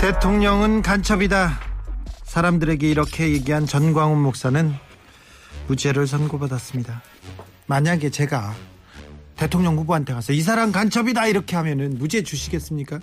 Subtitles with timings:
[0.00, 1.60] 대통령은 간첩이다.
[2.24, 4.74] 사람들에게 이렇게 얘기한 전광훈 목사는
[5.66, 7.02] 무죄를 선고받았습니다.
[7.66, 8.54] 만약에 제가
[9.36, 12.98] 대통령 후보한테 가서 이 사람 간첩이다 이렇게 하면은 무죄 주시겠습니까?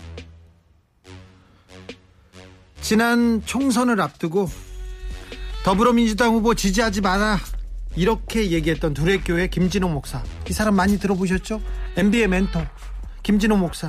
[2.81, 4.49] 지난 총선을 앞두고
[5.63, 7.39] 더불어민주당 후보 지지하지 마라
[7.95, 11.61] 이렇게 얘기했던 두레교회 김진호 목사 이 사람 많이 들어보셨죠?
[11.95, 12.61] MB의 멘토
[13.23, 13.87] 김진호 목사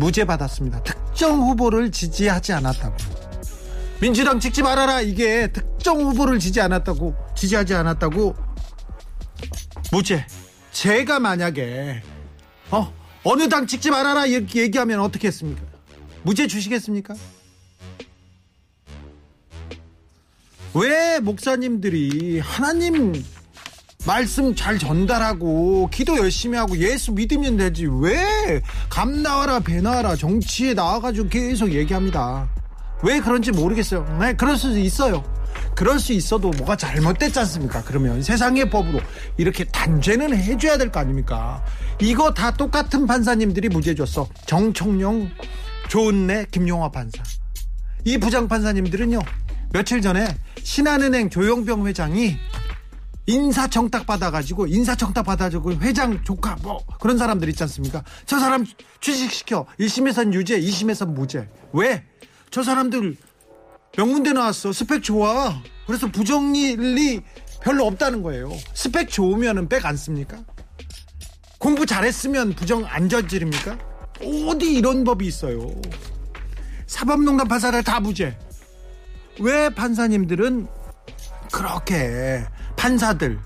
[0.00, 0.82] 무죄 받았습니다.
[0.82, 2.96] 특정 후보를 지지하지 않았다고.
[4.00, 5.02] 민주당 찍지 말아라.
[5.02, 8.34] 이게 특정 후보를 지지 않았다고 지지하지 않았다고
[9.92, 10.26] 무죄.
[10.72, 12.02] 제가 만약에
[12.70, 12.92] 어
[13.24, 15.62] 어느 당 찍지 말아라 이렇게 얘기하면 어떻게 했습니까?
[16.22, 17.14] 무죄 주시겠습니까?
[20.72, 23.22] 왜 목사님들이 하나님
[24.06, 27.86] 말씀 잘 전달하고 기도 열심히 하고 예수 믿으면 되지.
[27.86, 32.48] 왜 감 나와라 배 나와라 정치에 나와가지고 계속 얘기합니다.
[33.02, 34.18] 왜 그런지 모르겠어요.
[34.20, 35.22] 네 그럴 수 있어요.
[35.74, 37.82] 그럴 수 있어도 뭐가 잘못됐지 않습니까?
[37.84, 39.00] 그러면 세상의 법으로
[39.36, 41.64] 이렇게 단죄는 해줘야 될 거 아닙니까?
[42.00, 44.26] 이거 다 똑같은 판사님들이 무죄 줬어.
[44.46, 45.30] 정청룡
[45.88, 47.22] 조은래 김용화 판사.
[48.04, 49.20] 이 부장 판사님들은요
[49.72, 50.26] 며칠 전에
[50.62, 52.36] 신한은행 조용병 회장이
[53.30, 58.02] 인사청탁 받아가지고 인사청탁 받아가지고 회장 조카 뭐 그런 사람들 있지 않습니까?
[58.26, 58.66] 저 사람
[59.00, 62.04] 취직시켜 1심에선 유죄 2심에선 무죄 왜?
[62.50, 63.16] 저 사람들
[63.96, 67.20] 명문대 나왔어 스펙 좋아 그래서 부정일이
[67.62, 70.42] 별로 없다는 거예요 스펙 좋으면 백안 씁니까?
[71.58, 73.78] 공부 잘했으면 부정 안 저지릅니까?
[74.48, 75.70] 어디 이런 법이 있어요
[76.86, 78.36] 사법농단 판사들 다 무죄
[79.38, 80.66] 왜 판사님들은
[81.52, 82.44] 그렇게
[82.80, 83.38] 판사들,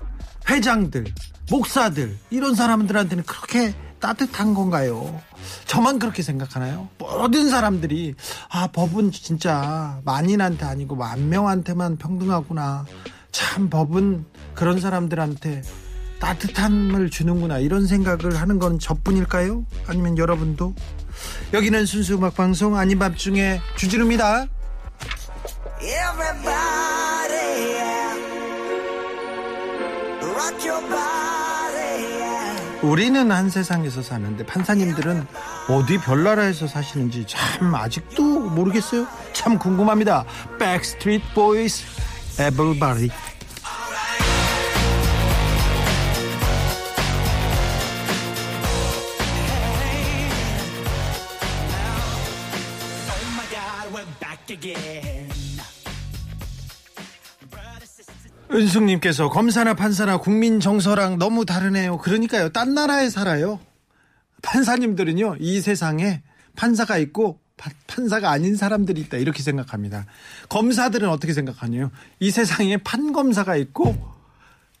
[0.49, 1.03] 회장들,
[1.51, 5.21] 목사들 이런 사람들한테는 그렇게 따뜻한 건가요?
[5.65, 6.87] 저만 그렇게 생각하나요?
[6.97, 8.15] 모든 사람들이
[8.49, 12.85] 아 법은 진짜 만인한테 아니고 만 명한테만 평등하구나.
[13.33, 15.63] 참 법은 그런 사람들한테
[16.21, 19.65] 따뜻함을 주는구나 이런 생각을 하는 건 저뿐일까요?
[19.87, 20.73] 아니면 여러분도?
[21.51, 24.45] 여기는 순수 음악 방송 아닌 밤중에 주진우입니다.
[32.81, 35.25] 우리는 한 세상에서 사는데 판사님들은
[35.69, 39.07] 어디 별나라에서 사시는지 참 아직도 모르겠어요.
[39.33, 40.25] 참 궁금합니다.
[40.59, 41.83] Backstreet Boys,
[42.39, 43.09] Everybody.
[58.55, 61.97] 은숙님께서 검사나 판사나 국민 정서랑 너무 다르네요.
[61.97, 62.49] 그러니까요.
[62.49, 63.59] 딴 나라에 살아요.
[64.41, 66.21] 판사님들은요, 이 세상에
[66.55, 69.17] 판사가 있고 파- 판사가 아닌 사람들이 있다.
[69.17, 70.05] 이렇게 생각합니다.
[70.49, 71.91] 검사들은 어떻게 생각하냐요?
[72.19, 73.95] 이 세상에 판검사가 있고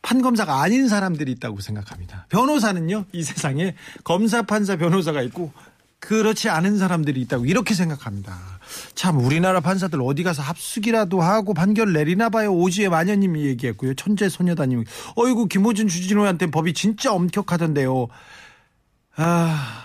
[0.01, 2.27] 판검사가 아닌 사람들이 있다고 생각합니다.
[2.29, 5.51] 변호사는요, 이 세상에 검사, 판사, 변호사가 있고
[5.99, 8.54] 그렇지 않은 사람들이 있다고 이렇게 생각합니다.
[8.93, 12.53] 참 우리나라 판사들 어디 가서 합숙이라도 하고 판결 내리나 봐요.
[12.53, 13.93] 오지의 마녀님이 얘기했고요.
[13.95, 14.83] 천재 소녀다님.
[15.15, 18.07] 어이구 김호준 주진호한테 법이 진짜 엄격하던데요.
[19.17, 19.83] 아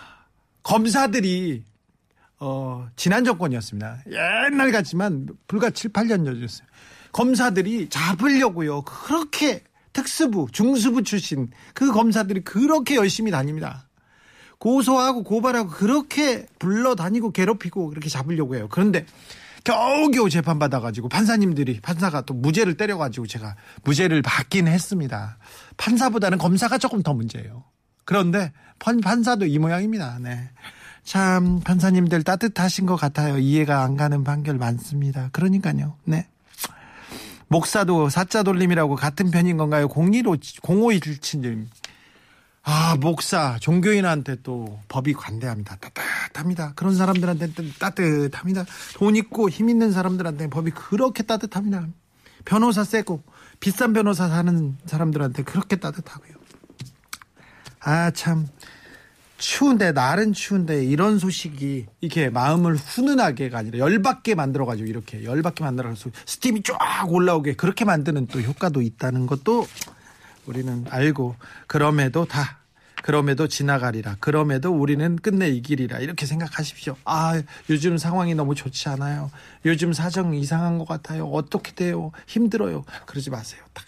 [0.62, 1.64] 검사들이
[2.38, 4.04] 어 지난 정권이었습니다.
[4.08, 6.66] 옛날 같지만 불과 7, 8년 전이었어요.
[7.12, 8.82] 검사들이 잡으려고요.
[8.82, 9.62] 그렇게
[9.92, 13.88] 특수부, 중수부 출신 그 검사들이 그렇게 열심히 다닙니다.
[14.60, 18.68] 고소하고 고발하고 그렇게 불러다니고 괴롭히고 그렇게 잡으려고 해요.
[18.70, 19.06] 그런데
[19.64, 25.38] 겨우겨우 재판 받아가지고 판사님들이 판사가 또 무죄를 때려가지고 제가 무죄를 받긴 했습니다.
[25.76, 27.64] 판사보다는 검사가 조금 더 문제예요.
[28.04, 30.18] 그런데 판, 판사도 이 모양입니다.
[30.20, 30.50] 네.
[31.04, 33.38] 참 판사님들 따뜻하신 것 같아요.
[33.38, 35.30] 이해가 안 가는 판결 많습니다.
[35.32, 35.96] 그러니까요.
[36.04, 36.26] 네.
[37.48, 39.88] 목사도 사자 돌림이라고 같은 편인 건가요?
[39.88, 41.66] 015, 0517님.
[42.62, 45.76] 아, 목사, 종교인한테 또 법이 관대합니다.
[45.76, 46.74] 따뜻합니다.
[46.76, 48.64] 그런 사람들한테 따뜻합니다.
[48.94, 51.86] 돈 있고 힘 있는 사람들한테 법이 그렇게 따뜻합니다.
[52.44, 53.22] 변호사 세고
[53.60, 56.32] 비싼 변호사 사는 사람들한테 그렇게 따뜻하고요.
[57.80, 58.46] 아, 참.
[59.38, 65.88] 추운데 날은 추운데 이런 소식이 이렇게 마음을 훈훈하게가 아니라 열받게 만들어 가지고 이렇게 열받게 만들어
[65.88, 66.76] 가지고 스팀이 쫙
[67.08, 69.66] 올라오게 그렇게 만드는 또 효과도 있다는 것도
[70.50, 71.36] 우리는 알고
[71.68, 72.58] 그럼에도 다
[73.02, 74.16] 그럼에도 지나가리라.
[74.20, 76.00] 그럼에도 우리는 끝내 이기리라.
[76.00, 76.96] 이렇게 생각하십시오.
[77.04, 79.30] 아 요즘 상황이 너무 좋지 않아요.
[79.64, 81.26] 요즘 사정 이상한 것 같아요.
[81.26, 82.10] 어떻게 돼요?
[82.26, 82.84] 힘들어요.
[83.06, 83.62] 그러지 마세요.
[83.72, 83.84] 다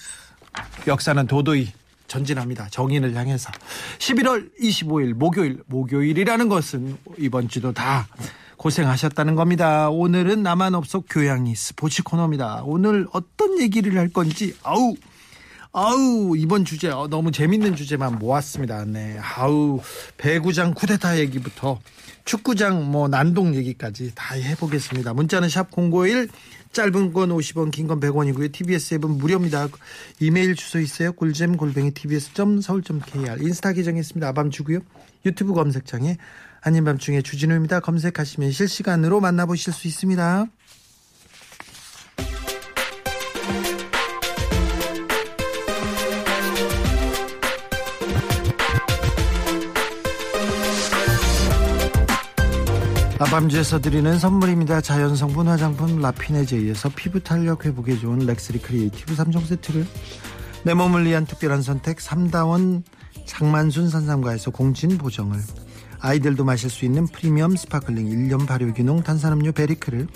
[0.86, 1.72] 역사는 도도히
[2.06, 2.68] 전진합니다.
[2.70, 3.50] 정인을 향해서.
[3.98, 8.06] 11월 25일 목요일, 목요일이라는 것은 이번 주도 다
[8.56, 9.90] 고생하셨다는 겁니다.
[9.90, 12.62] 오늘은 없어 교양이 스포츠 코너입니다.
[12.64, 14.94] 오늘 어떤 얘기를 할 건지, 아우,
[15.74, 18.84] 아우, 이번 주제 어, 너무 재밌는 주제만 모았습니다.
[18.84, 19.18] 네.
[19.18, 19.80] 아우,
[20.18, 21.80] 배구장 쿠데타 얘기부터
[22.26, 25.14] 축구장 뭐 난동 얘기까지 다 해보겠습니다.
[25.14, 26.28] 문자는 샵 051,
[26.72, 28.52] 짧은 건 50원, 긴 건 100원이고요.
[28.52, 29.68] TBS 앱은 무료입니다.
[30.20, 31.12] 이메일 주소 있어요.
[31.14, 34.28] 꿀잼 골뱅이 tbs.서울.kr 인스타 계정했습니다.
[34.28, 34.80] 아밤주고요.
[35.24, 36.18] 유튜브 검색창에
[36.60, 37.80] 아닌 밤중에 주진우입니다.
[37.80, 40.46] 검색하시면 실시간으로 만나보실 수 있습니다.
[53.22, 54.80] 아밤주에서 드리는 선물입니다.
[54.80, 59.86] 자연성분 화장품 라피네제이에서 피부 탄력 회복에 좋은 럭셔리 creative 3종 세트를.
[60.64, 62.82] 내 몸을 위한 특별한 선택 3다원
[63.24, 65.38] 장만순 산삼가에서 공진보정을.
[66.00, 70.08] 아이들도 마실 수 있는 프리미엄 sparkling 1년 발효 유기농 탄산음료 베리크를.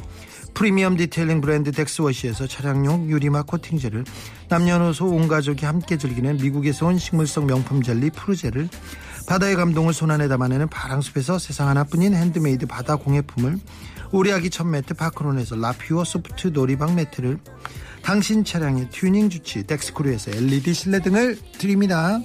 [0.54, 4.04] 프리미엄 detailing 브랜드 덱스워시에서 차량용 유리막 코팅제를
[4.48, 8.68] 남녀노소 온 가족이 함께 즐기는 미국에서 온 식물성 명품 젤리 푸르제를
[9.26, 13.58] 바다의 감동을 손안에 담아내는 바랑숲에서 세상 하나뿐인 핸드메이드 바다 공예품을
[14.12, 17.38] 우리 아기 첫 매트 파크론에서 라퓨어 소프트 놀이방 매트를
[18.02, 22.20] 당신 차량의 튜닝 주치의 덱스크루에서 LED 실내 등을 드립니다.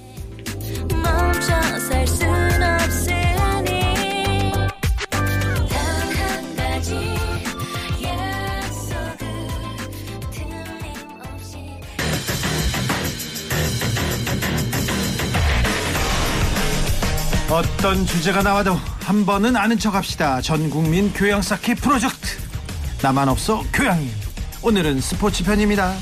[17.52, 18.72] 어떤 주제가 나와도
[19.04, 20.40] 한 번은 아는 척 합시다.
[20.40, 22.38] 전 국민 교양 쌓기 프로젝트.
[23.02, 24.08] 나만 없어 교양이.
[24.62, 25.94] 오늘은 스포츠 편입니다.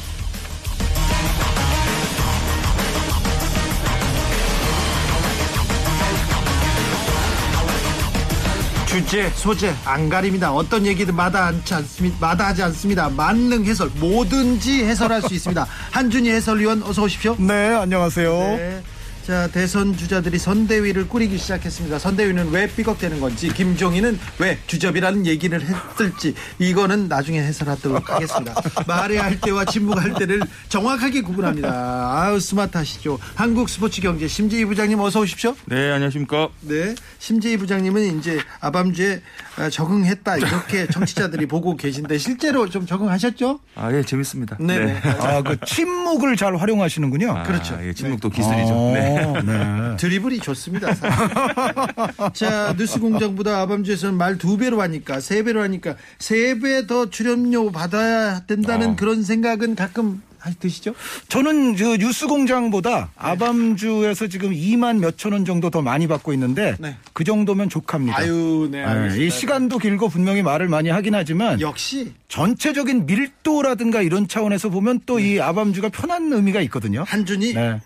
[8.86, 10.52] 주제, 소재 안 가립니다.
[10.52, 12.16] 어떤 얘기든 마다하지 않습니다.
[12.20, 13.08] 마다하지 않습니다.
[13.08, 15.66] 만능 해설 뭐든지 해설할 수 있습니다.
[15.90, 17.34] 한준희 해설위원 어서 오십시오.
[17.40, 18.38] 네, 안녕하세요.
[18.38, 18.82] 네.
[19.30, 22.00] 자 대선 주자들이 선대위를 꾸리기 시작했습니다.
[22.00, 28.60] 선대위는 왜 삐걱대는 건지 김종인은 왜 주접이라는 얘기를 했을지 이거는 나중에 해설하도록 하겠습니다.
[28.88, 31.70] 말해야 할 때와 침묵할 때를 정확하게 구분합니다.
[31.70, 33.20] 아우 스마트하시죠.
[33.36, 35.54] 한국 스포츠 경제 심재희 부장님 어서 오십시오.
[35.66, 36.48] 네, 안녕하십니까.
[36.62, 39.22] 네, 심재희 부장님은 이제 아밤주에
[39.58, 43.60] 아, 적응했다 이렇게 청취자들이 보고 계신데 실제로 좀 적응하셨죠?
[43.76, 44.56] 아, 예, 재밌습니다.
[44.58, 45.00] 네 네.
[45.04, 47.30] 아, 그 침묵을 잘 활용하시는군요.
[47.30, 47.78] 아, 그렇죠.
[47.80, 48.72] 예, 침묵도 기술이죠.
[48.74, 49.19] 어, 네.
[49.44, 49.96] 네.
[49.98, 50.94] 드리블이 좋습니다.
[52.32, 57.70] 자, 뉴스 공장보다 아밤주에서는 말 두 배로 하니까 세 배로 하니까 세 배 더 출연료
[57.70, 58.96] 받아야 된다는 어.
[58.96, 60.94] 그런 생각은 가끔 하- 드시죠?
[61.28, 66.96] 저는 저 뉴스 공장보다 아밤주에서 지금 2만 몇천 원 정도 더 많이 받고 있는데 네.
[67.12, 68.16] 그 정도면 족합니다.
[68.16, 68.84] 아유, 네.
[68.86, 69.26] 네.
[69.26, 75.20] 이 시간도 길고 분명히 말을 많이 하긴 하지만 역시 전체적인 밀도라든가 이런 차원에서 보면 또
[75.20, 77.04] 이 아밤주가 편한 의미가 있거든요.
[77.06, 77.80] 한준이 네.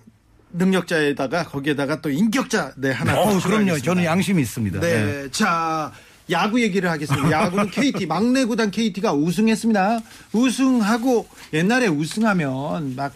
[0.54, 3.12] 능력자에다가 거기에다가 또 인격자 네 하나.
[3.12, 3.40] 어, 더 그럼요.
[3.40, 3.84] 추가하겠습니다.
[3.84, 4.80] 저는 양심이 있습니다.
[4.80, 5.28] 네.
[5.30, 5.92] 자,
[6.30, 7.30] 야구 얘기를 하겠습니다.
[7.30, 10.00] 야구는 KT 막내 구단 KT가 우승했습니다.
[10.32, 13.12] 우승하고 옛날에 우승하면 막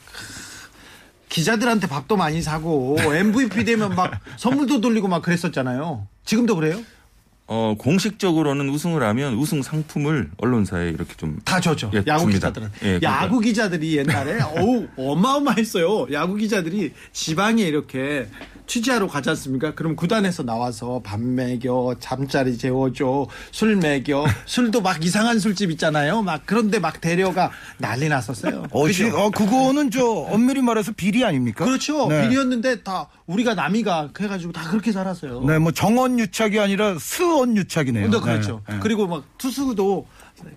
[1.29, 6.07] 기자들한테 밥도 많이 사고 MVP 되면 막 선물도 돌리고 막 그랬었잖아요.
[6.25, 6.81] 지금도 그래요?
[7.51, 11.91] 어, 공식적으로는 우승을 하면 우승 상품을 언론사에 이렇게 좀 다 줬죠.
[11.95, 12.49] 예, 야구 줍니다.
[12.51, 12.69] 기자들은.
[12.83, 13.25] 예, 그러니까.
[13.25, 16.09] 야구 기자들이 옛날에 어우 어마어마했어요.
[16.13, 18.27] 야구 기자들이 지방에 이렇게
[18.67, 19.75] 취재하러 가지 않습니까?
[19.75, 26.21] 그럼 구단에서 나와서 밥 먹여, 잠자리 재워줘, 술 먹여, 술도 막 이상한 술집 있잖아요.
[26.21, 28.65] 막 그런데 막 데려가 난리 났었어요.
[28.71, 28.93] 어, 그죠?
[28.93, 31.65] 지- 어, 그거는 저 엄밀히 말해서 비리 아닙니까?
[31.65, 32.09] 그렇죠.
[32.09, 32.29] 네.
[32.29, 35.45] 비리였는데 다 우리가 남이가 해가지고 다 그렇게 살았어요.
[35.45, 38.11] 네, 뭐 정원 유착이 아니라 스원 유착이네요.
[38.11, 38.63] 근데 그렇죠.
[38.69, 38.81] 네, 네.
[38.83, 40.07] 그리고 막 투수도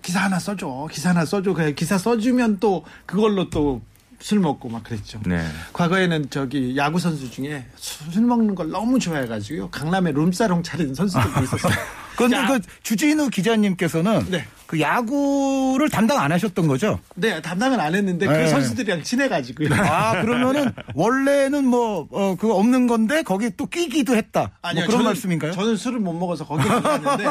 [0.02, 1.54] 기사 하나 써줘, 기사 하나 써줘.
[1.54, 3.82] 그래 기사 써주면 또 그걸로 또
[4.22, 5.18] 술 먹고 막 그랬죠.
[5.26, 5.44] 네.
[5.72, 9.68] 과거에는 저기 야구 선수 중에 술 먹는 걸 너무 좋아해가지고요.
[9.70, 11.72] 강남에 룸사롱 차린 선수들도 있었어요.
[12.16, 14.46] 그런데 야, 그 주진우 기자님께서는 네.
[14.66, 17.00] 그 야구를 담당 안 하셨던 거죠?
[17.16, 18.44] 네, 담당은 안 했는데 네.
[18.44, 19.68] 그 선수들이랑 친해가지고요.
[19.74, 24.52] 아 그러면은 원래는 뭐 어, 그거 없는 건데 거기 또 끼기도 했다.
[24.62, 25.52] 아니요, 뭐 그런 저는- 말씀인가요?
[25.52, 27.24] 저는 술을 못 먹어서 거기 안 갔는데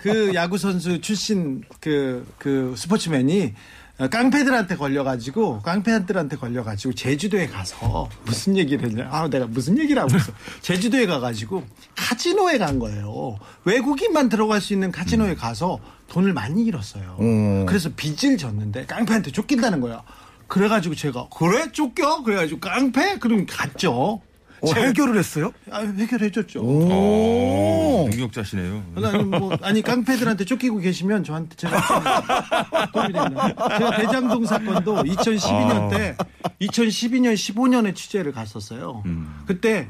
[0.00, 3.54] 그 야구 선수 출신 그, 그 스포츠맨이
[3.98, 9.08] 깡패들한테 걸려가지고 깡패들한테 걸려가지고 제주도에 가서 무슨 얘기를 했냐.
[9.10, 10.32] 아 내가 무슨 얘기를 하고 있어.
[10.60, 11.64] 제주도에 가가지고
[11.96, 13.38] 카지노에 간 거예요.
[13.64, 17.16] 외국인만 들어갈 수 있는 카지노에 가서 돈을 많이 잃었어요.
[17.20, 17.64] 음.
[17.66, 20.02] 그래서 빚을 졌는데 깡패한테 쫓긴다는 거야
[20.46, 21.72] 그래가지고 제가 그래?
[21.72, 22.22] 쫓겨?
[22.22, 23.18] 그래가지고 깡패?
[23.18, 24.20] 그럼 갔죠
[24.66, 25.52] 어, 제가- 해결을 했어요?
[25.70, 28.08] 아, 해결해줬죠 오.
[28.10, 28.82] 능력자시네요.
[28.96, 33.48] 아니, 뭐, 아니, 깡패들한테 쫓기고 계시면 저한테 제가 좀 도움이 됩니다.
[33.78, 36.16] 제가 대장동 사건도 2012년 때,
[36.60, 39.02] 2012년, 15년에 취재를 갔었어요.
[39.46, 39.88] 그때,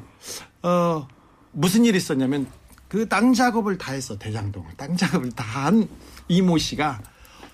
[0.62, 1.06] 어,
[1.52, 2.46] 무슨 일이 있었냐면,
[2.88, 4.72] 그 땅 작업을 다 했어, 대장동을.
[4.76, 5.88] 땅 작업을 다 한
[6.28, 7.00] 이모 씨가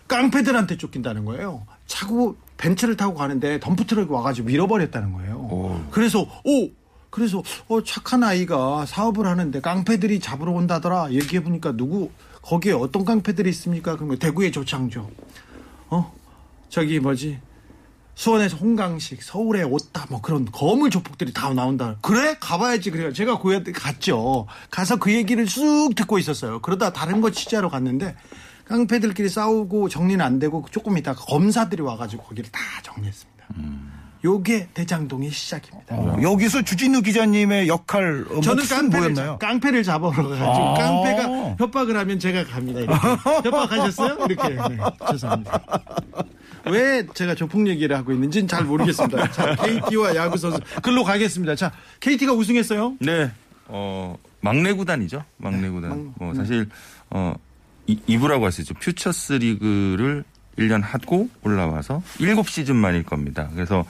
[0.09, 1.67] 깡패들한테 쫓긴다는 거예요.
[1.87, 5.87] 차고 벤츠를 타고 가는데 덤프트럭이 와가지고 밀어버렸다는 거예요.
[5.91, 6.69] 그래서, 오!
[7.13, 13.51] 그래서 어 착한 아이가 사업을 하는데 깡패들이 잡으러 온다더라 얘기해 보니까 누구 거기에 어떤 깡패들이
[13.51, 13.97] 있습니까?
[13.97, 15.09] 그러면 대구의 조창조.
[15.91, 16.15] 어?
[16.71, 17.39] 저기 뭐지?
[18.15, 21.97] 수원에서 홍강식 서울에 옷다 뭐 그런 거물 조폭들이 다 나온다.
[22.01, 22.37] 그래?
[22.41, 22.91] 가봐야지.
[22.91, 23.13] 그래요.
[23.13, 24.47] 제가 고향에 갔죠.
[24.71, 26.61] 가서 그 얘기를 쑥 듣고 있었어요.
[26.61, 28.17] 그러다 다른 거 취재하러 갔는데
[28.65, 33.47] 깡패들끼리 싸우고 정리는 안 되고 조금 있다가 검사들이 와가지고 거기를 다 정리했습니다
[34.25, 39.15] 요게 대장동의 시작입니다 어, 여기서 주진우 기자님의 역할 어, 저는 몫은 깡패를?
[39.17, 40.75] 잡- 깡패를 잡아러 가가지고 아.
[40.79, 42.81] 깡패가 협박을 하면 제가 갑니다.
[42.81, 42.95] 이렇게.
[43.49, 44.27] 협박하셨어요?
[44.27, 44.49] 이렇게.
[44.51, 44.79] 네,
[45.11, 45.61] 죄송합니다.
[46.67, 49.31] 왜 제가 조폭 얘기를 하고 있는지는 잘 모르겠습니다.
[49.33, 51.57] 자, KT와 야구 선수 글로 가겠습니다.
[51.57, 52.97] 자, KT가 우승했어요.
[53.01, 53.31] 네,
[53.67, 55.25] 어 막내 구단이죠.
[55.39, 56.13] 막내 구단.
[56.17, 56.69] 뭐 사실
[57.11, 57.35] 어
[57.89, 58.75] 이, 2부라고 할 수 있죠.
[58.75, 60.23] 퓨처스 리그를
[60.59, 63.49] 1년 하고 올라와서 7시즌 만일 겁니다.
[63.55, 63.85] 그래서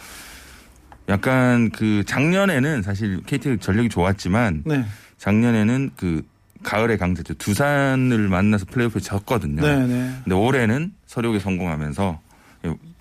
[1.08, 4.84] 약간 그 작년에는 사실 KT 전력이 좋았지만 네.
[5.18, 6.22] 작년에는 그
[6.62, 7.34] 가을의 강자죠.
[7.34, 9.62] 두산을 만나서 플레이오프에 졌거든요.
[9.62, 10.10] 네, 네.
[10.22, 12.20] 근데 올해는 서력에 성공하면서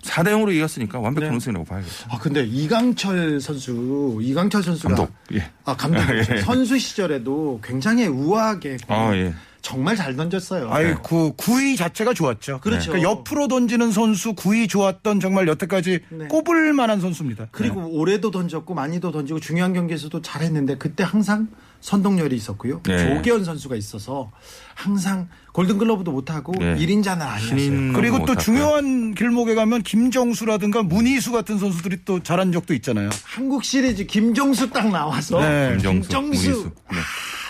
[0.02, 1.36] 4대 0으로 이겼으니까 완벽한 네.
[1.36, 2.08] 우승이라고 봐야겠죠.
[2.10, 4.94] 아, 근데 이강철 선수, 이강철 선수가.
[4.94, 5.14] 감독.
[5.32, 5.48] 예.
[5.64, 6.00] 아, 감독.
[6.12, 6.40] 예.
[6.40, 8.78] 선수 시절에도 굉장히 우아하게.
[8.88, 9.32] 아, 예.
[9.62, 10.70] 정말 잘 던졌어요.
[10.70, 12.60] 아이 그 구위 자체가 좋았죠.
[12.60, 12.90] 그렇죠.
[12.90, 16.26] 그러니까 옆으로 던지는 선수 구위 좋았던 정말 여태까지 네.
[16.26, 17.48] 꼽을 만한 선수입니다.
[17.52, 21.48] 그리고 올해도 던졌고 많이도 던지고 중요한 경기에서도 잘했는데 그때 항상
[21.80, 22.80] 선동열이 있었고요.
[22.84, 23.16] 네.
[23.16, 24.30] 조계현 선수가 있어서
[24.74, 26.76] 항상 골든글러브도 못하고 네.
[26.76, 27.92] 1인자는 아니었어요.
[27.94, 28.36] 그리고 또.
[28.36, 33.10] 중요한 길목에 가면 김정수라든가 문희수 같은 선수들이 또 잘한 적도 있잖아요.
[33.24, 35.76] 한국 시리즈 김정수 딱 나와서 네.
[35.80, 36.70] 김정수, 문희수.
[36.90, 36.96] 네.
[36.96, 37.02] 아,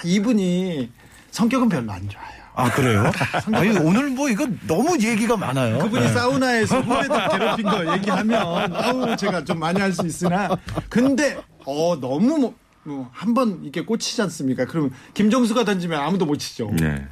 [0.05, 0.91] 이분이
[1.33, 2.27] 성격은 별로 안 좋아요.
[2.55, 3.11] 아 그래요?
[3.53, 5.79] 아니 오늘 뭐 이거 너무 얘기가 많아요.
[5.79, 10.51] 그분이 사우나에서 후배들 괴롭힌 거 얘기하면 아우 제가 좀 많이 할 수 있으나
[10.91, 14.67] 근데 어 너무 뭐, 뭐 한 번 이렇게 꽂히지 않습니까?
[14.67, 16.71] 그러면 김정수가 던지면 아무도 못 치죠.
[16.79, 17.07] 네.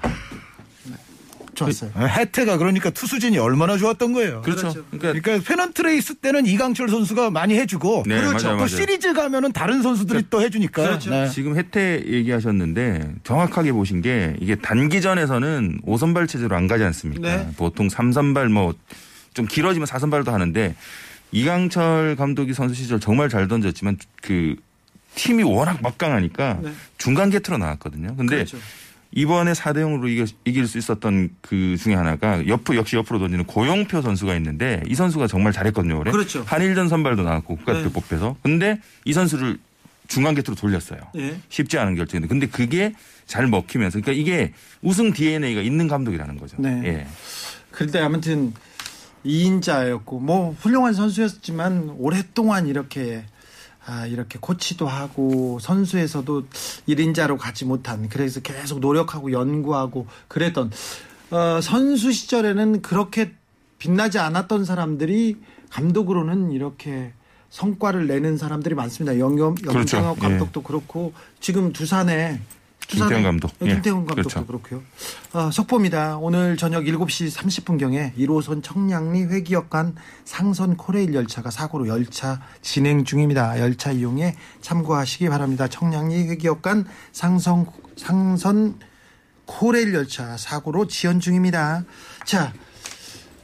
[1.64, 1.90] 좋았어요.
[1.94, 4.42] 아, 해태가 그러니까 투수진이 얼마나 좋았던 거예요.
[4.42, 4.72] 그렇죠.
[4.72, 4.84] 그렇죠.
[4.90, 8.46] 그러니까 그러니까 페넌트레이스 때는 이강철 선수가 많이 해주고 네, 그렇죠.
[8.46, 8.68] 맞아요, 또 맞아요.
[8.68, 11.10] 시리즈 가면은 다른 선수들이 또 해주니까 그렇죠.
[11.10, 11.28] 네.
[11.28, 17.36] 지금 혜태 얘기하셨는데 정확하게 보신 게 이게 단기전에서는 5선발 체제로 안 가지 않습니까?
[17.36, 17.48] 네.
[17.56, 18.74] 보통 3선발 뭐
[19.34, 20.74] 좀 길어지면 4선발도 하는데
[21.32, 24.56] 이강철 감독이 선수 시절 정말 잘 던졌지만 그
[25.14, 26.72] 팀이 워낙 막강하니까 네.
[26.98, 28.16] 중간 게트로 나왔거든요.
[28.16, 28.58] 근데 그렇죠.
[29.12, 34.02] 이번에 4대 0으로 이겨, 이길 수 있었던 그 중에 하나가 옆 역시 옆으로 던지는 고용표
[34.02, 35.98] 선수가 있는데 이 선수가 정말 잘했거든요.
[35.98, 36.12] 올해.
[36.12, 36.44] 그렇죠.
[36.46, 37.92] 한일전 선발도 나왔고 국가대표 네.
[37.92, 38.36] 뽑혀서.
[38.42, 39.58] 근데 이 선수를
[40.06, 41.00] 중간 게트로 돌렸어요.
[41.16, 41.36] 예.
[41.48, 42.94] 쉽지 않은 결정인데 근데 그게
[43.26, 44.52] 잘 먹히면서 그러니까 이게
[44.82, 46.56] 우승 DNA가 있는 감독이라는 거죠.
[46.58, 46.80] 네.
[46.84, 47.06] 예.
[47.70, 48.52] 그런데 아무튼
[49.24, 53.24] 2인자였고 뭐 훌륭한 선수였지만 오랫동안 이렇게
[53.90, 56.44] 아 이렇게 코치도 하고 선수에서도
[56.88, 60.70] 1인자로 가지 못한 그래서 계속 노력하고 연구하고 그랬던
[61.32, 63.32] 어, 선수 시절에는 그렇게
[63.80, 65.38] 빛나지 않았던 사람들이
[65.70, 67.12] 감독으로는 이렇게
[67.48, 69.18] 성과를 내는 사람들이 많습니다.
[69.18, 69.78] 영영 그렇죠.
[69.78, 70.20] 영창혁 예.
[70.20, 72.40] 감독도 그렇고 지금 두산에
[72.90, 73.52] 김태형 감독.
[73.60, 73.74] 네, 예.
[73.74, 74.46] 김태형 감독도 그렇죠.
[74.46, 74.82] 그렇고요.
[75.32, 76.18] 어, 속보입니다.
[76.18, 79.94] 오늘 저녁 7시 30분경에 1호선 청량리 회기역 간
[80.24, 83.60] 상선 코레일 열차가 사고로 열차 진행 중입니다.
[83.60, 85.68] 열차 이용에 참고하시기 바랍니다.
[85.68, 87.66] 청량리 회기역 간 상선
[87.96, 88.78] 상선
[89.46, 91.84] 코레일 열차 사고로 지연 중입니다.
[92.24, 92.52] 자,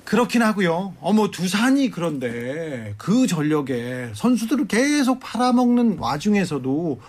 [0.04, 0.94] 그렇긴 하고요.
[1.00, 7.00] 어머 두산이 그런데 그 전력에 선수들을 계속 팔아먹는 와중에서도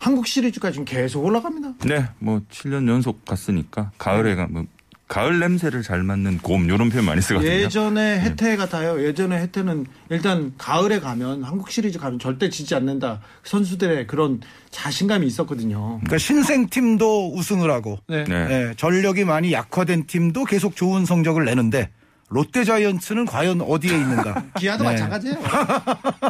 [0.00, 1.74] 한국 시리즈가 지금 계속 올라갑니다.
[1.86, 4.64] 네, 뭐 7년 연속 갔으니까 가을에 가, 뭐
[5.08, 7.50] 가을 냄새를 잘 맡는 곰 이런 표현 많이 쓰거든요.
[7.50, 9.04] 예전에 해태 같아요.
[9.04, 13.20] 예전에 해태는 일단 가을에 가면 한국 시리즈 가면 절대 지지 않는다.
[13.44, 14.40] 선수들의 그런
[14.70, 15.98] 자신감이 있었거든요.
[15.98, 18.24] 그러니까 신생 팀도 우승을 하고 네.
[18.24, 18.34] 네.
[18.50, 21.90] 예, 전력이 많이 약화된 팀도 계속 좋은 성적을 내는데
[22.30, 24.44] 롯데 자이언츠는 과연 어디에 있는가?
[24.56, 24.90] 기아도 네.
[24.92, 25.36] 마찬가지예요.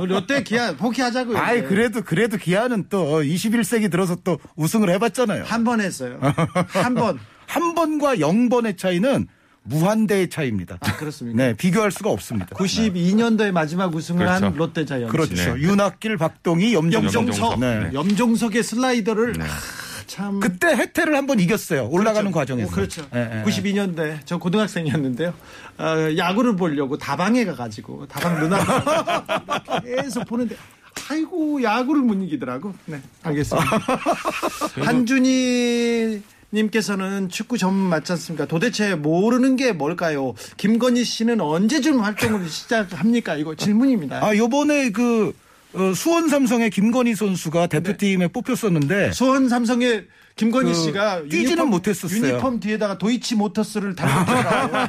[0.09, 1.37] 롯데 기아 포기하자고요.
[1.39, 1.67] 아이 이제.
[1.69, 5.45] 그래도 그래도 기아는 또 21세기 들어서 또 우승을 해봤잖아요.
[5.45, 6.19] 한 번 했어요.
[6.69, 7.19] 한 번.
[7.47, 9.27] 한 번과 0번의 차이는
[9.65, 10.79] 무한대의 차이입니다.
[10.81, 11.37] 아, 그렇습니까?
[11.37, 12.57] 네, 비교할 수가 없습니다.
[12.57, 14.57] 92년도에 마지막 우승을 한 그렇죠.
[14.57, 15.13] 롯데 자이언츠.
[15.13, 15.35] 그렇죠.
[15.57, 15.61] 네.
[15.61, 17.15] 윤학길, 박동희, 염정석.
[17.15, 17.61] 염정석.
[17.61, 17.91] 네.
[17.93, 19.45] 염정석의 슬라이더를 아,
[20.21, 21.89] 참 그때 해태를 한번 이겼어요.
[21.89, 22.55] 올라가는 그렇죠.
[22.55, 22.71] 과정에서.
[22.71, 23.07] 어, 그렇죠.
[23.15, 23.45] 예, 예.
[23.45, 25.33] 92년대 저 고등학생이었는데요.
[25.79, 28.59] 어, 야구를 보려고 다방에 가가지고 다방 누나
[29.83, 30.57] 계속 보는데
[31.09, 32.75] 아이고 야구를 못 이기더라고.
[32.85, 33.79] 네, 알겠습니다.
[34.85, 36.23] 한준희
[36.53, 38.45] 님께서는 축구 전문 맞지 않습니까?
[38.45, 40.35] 도대체 모르는 게 뭘까요?
[40.59, 43.37] 김건희 씨는 언제쯤 활동을 시작합니까?
[43.37, 44.23] 이거 질문입니다.
[44.23, 45.33] 아, 요번에 그 어,
[45.95, 52.19] 수원 삼성의 김건희 선수가 대표팀에 뽑혔었는데 수원 삼성의 김건희 그, 씨가 뛰지는 못했었어요.
[52.19, 54.89] 유니폼 뒤에다가 도이치 모터스를 달고 있더라고요.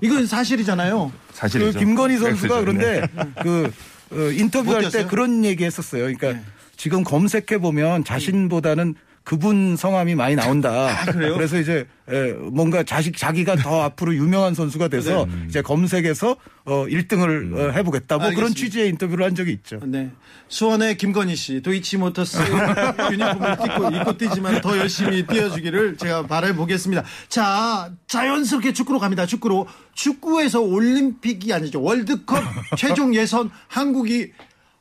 [0.00, 1.12] 이건 사실이잖아요.
[1.12, 1.78] 그 사실이죠.
[1.78, 2.78] 김건희 선수가 팩트죠.
[2.78, 3.02] 네.
[3.12, 3.72] 그런데 그
[4.12, 5.06] 어, 인터뷰할 못 때?
[5.06, 6.02] 그런 얘기 했었어요.
[6.02, 6.42] 그러니까 네.
[6.76, 8.94] 지금 검색해 보면 자신보다는
[9.24, 10.70] 그분 성함이 많이 나온다.
[11.00, 11.38] 아, 그래요?
[11.38, 17.56] 래서 이제 에, 뭔가 자식 자기가 더 앞으로 유명한 선수가 돼서 이제 검색해서 어 1등을
[17.58, 18.18] 어, 해보겠다.
[18.18, 18.40] 뭐 그런 네.
[18.42, 18.60] 알겠습니다.
[18.60, 19.80] 취지의 인터뷰를 한 적이 있죠.
[19.84, 20.10] 네.
[20.48, 22.38] 수원의 김건희 씨, 도이치 모터스
[23.10, 27.02] 유니폼을 입고, 입고 뛰지만 더 열심히 뛰어주기를 제가 바라보겠습니다.
[27.28, 29.24] 자, 자연스럽게 축구로 갑니다.
[29.24, 29.66] 축구로.
[29.94, 31.80] 축구에서 올림픽이 아니죠.
[31.82, 32.42] 월드컵
[32.76, 34.32] 최종 예선 한국이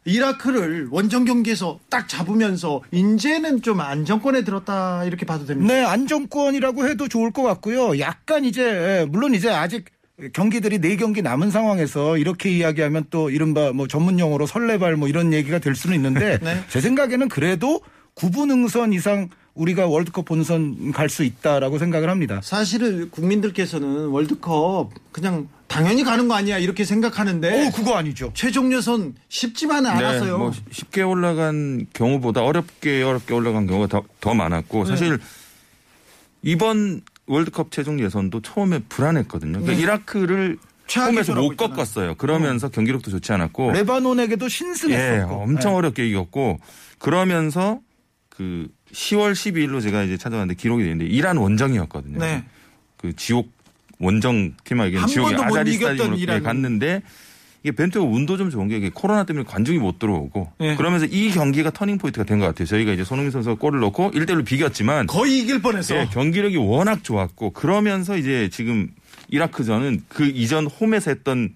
[0.05, 5.73] 이라크를 원정 경기에서 딱 잡으면서 이제는 좀 안정권에 들었다 이렇게 봐도 됩니다.
[5.73, 7.99] 네, 안정권이라고 해도 좋을 것 같고요.
[7.99, 9.85] 약간 이제 예, 물론 이제 아직
[10.33, 15.33] 경기들이 네 경기 남은 상황에서 이렇게 이야기하면 또 이른바 뭐 전문 용어로 설레발 뭐 이런
[15.33, 16.63] 얘기가 될 수는 있는데 네.
[16.69, 17.81] 제 생각에는 그래도
[18.15, 22.39] 9분 응선 이상 우리가 월드컵 본선 갈 수 있다라고 생각을 합니다.
[22.43, 28.31] 사실은 국민들께서는 월드컵 그냥 당연히 가는 거 아니야 이렇게 생각하는데 오, 그거 아니죠.
[28.33, 30.37] 최종 예선 쉽지만은 않았어요.
[30.39, 35.19] 뭐 쉽게 올라간 경우보다 어렵게 어렵게 올라간 경우가 더, 더 많았고 사실
[36.41, 39.61] 이번 월드컵 최종 예선도 처음에 불안했거든요.
[39.61, 41.55] 그러니까 이라크를 최악의 홈에서 못.
[41.57, 42.15] 꺾었어요.
[42.15, 45.35] 그러면서 경기력도 좋지 않았고 레바논에게도 예, 신승했었고.
[45.35, 45.77] 엄청 네.
[45.77, 46.59] 어렵게 이겼고
[46.97, 47.79] 그러면서
[48.35, 52.17] 그 10월 12일로 제가 이제 찾아봤는데 기록이 되는데 이란 원정이었거든요.
[52.19, 52.43] 네.
[52.97, 53.51] 그 지옥
[53.99, 56.43] 원정 팀에겐 지옥의 아자디 스타디움으로 예, 이란은.
[56.43, 57.03] 갔는데
[57.61, 60.75] 이게 벤투가 운도 좀 좋은 게 이게 코로나 때문에 관중이 못 들어오고 네.
[60.75, 62.65] 그러면서 이 경기가 터닝 포인트가 된 것 같아요.
[62.65, 65.95] 저희가 이제 손흥민 선수가 골을 넣고 1대1로 비겼지만 거의 이길 뻔했어.
[65.95, 68.89] 예, 경기력이 워낙 좋았고 그러면서 이제 지금
[69.29, 71.53] 이라크전은 그 이전 홈에서 했던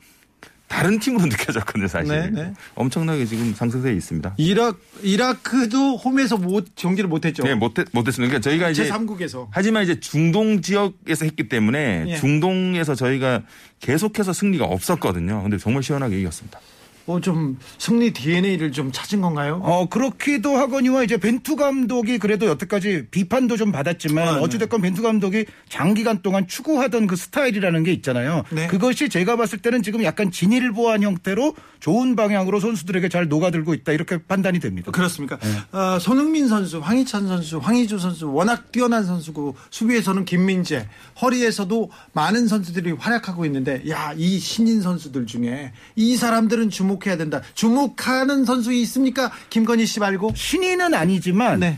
[0.68, 2.14] 다른 팀으로 느껴졌거든요, 사실.
[2.14, 2.54] 네, 네.
[2.76, 4.36] 엄청나게 지금 상승세에 있습니다.
[4.38, 7.44] 이라 이라크도 홈에서 못 경기를 못했죠.
[7.44, 8.30] 네, 못했, 못했습니다.
[8.30, 12.16] 그러니까 저희가 이제 제 3국에서 하지만 이제 중동 지역에서 했기 때문에 예.
[12.18, 13.44] 중동에서 저희가
[13.80, 15.42] 계속해서 승리가 없었거든요.
[15.42, 16.60] 근데 정말 시원하게 이겼습니다.
[17.08, 19.62] 뭐좀 승리 DNA를 좀 찾은 건가요?
[19.64, 24.42] 어, 그렇기도 하거니와 이제 벤투 감독이 그래도 여태까지 비판도 좀 받았지만 아, 네.
[24.42, 28.44] 어찌됐건 벤투 감독이 장기간 동안 추구하던 그 스타일이라는 게 있잖아요.
[28.52, 28.68] 네.
[28.68, 33.94] 그것이 제가 봤을 때는 지금 약간 진일 보한 형태로 좋은 방향으로 선수들에게 잘 녹아들고 있다
[33.94, 34.92] 이렇게 판단이 됩니다.
[34.92, 35.38] 그렇습니까?
[35.38, 35.78] 네.
[35.78, 40.88] 어, 손흥민 선수, 황희찬 선수, 황희조 선수 워낙 뛰어난 선수고 수비에서는 김민재,
[41.22, 47.42] 허리에서도 많은 선수들이 활약하고 있는데 야 이 신인 선수들 중에 이 사람들은 주목 해야 된다.
[47.54, 49.32] 주목하는 선수 있습니까?
[49.50, 50.32] 김건희 씨 말고?
[50.36, 51.78] 신인은 아니지만 네.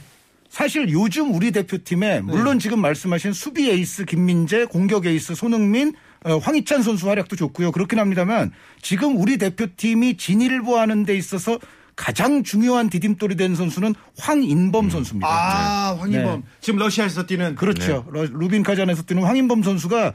[0.49, 6.81] 사실 요즘 우리 대표팀에 물론 지금 말씀하신 수비 에이스 김민재, 공격 에이스 손흥민, 어, 황희찬
[6.81, 7.71] 선수 활약도 좋고요.
[7.71, 8.51] 그렇긴 합니다만
[8.81, 11.59] 지금 우리 대표팀이 진일보 하는 데 있어서
[11.95, 15.27] 가장 중요한 디딤돌이 된 선수는 황인범 선수입니다.
[15.29, 16.45] 아 황인범 네.
[16.61, 18.05] 지금 러시아에서 뛰는 그렇죠.
[18.09, 20.13] 러- 루빈 카잔에서 뛰는 황인범 선수가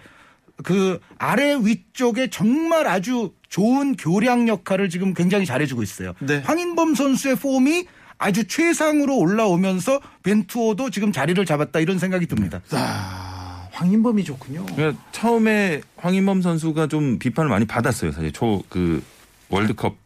[0.62, 6.14] 그 아래 위쪽에 정말 아주 좋은 교량 역할을 지금 굉장히 잘해주고 있어요.
[6.20, 6.38] 네.
[6.44, 7.86] 황인범 선수의 폼이
[8.18, 12.60] 아주 최상으로 올라오면서 벤투어도 지금 자리를 잡았다 이런 생각이 듭니다.
[12.70, 14.64] 아, 황인범이 좋군요.
[14.74, 18.12] 그러니까 처음에 황인범 선수가 좀 비판을 많이 받았어요.
[18.12, 19.02] 사실 초 그
[19.48, 19.96] 월드컵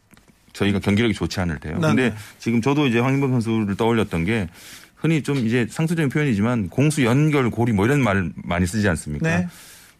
[0.53, 1.75] 저희가 경기력이 좋지 않을 때요.
[1.75, 2.15] 네, 근데 네.
[2.39, 4.47] 지금 저도 이제 황인범 선수를 떠올렸던 게
[4.95, 9.37] 흔히 좀 이제 상투적인 표현이지만 공수 연결 고리 뭐 이런 말 많이 쓰지 않습니까?
[9.37, 9.47] 네.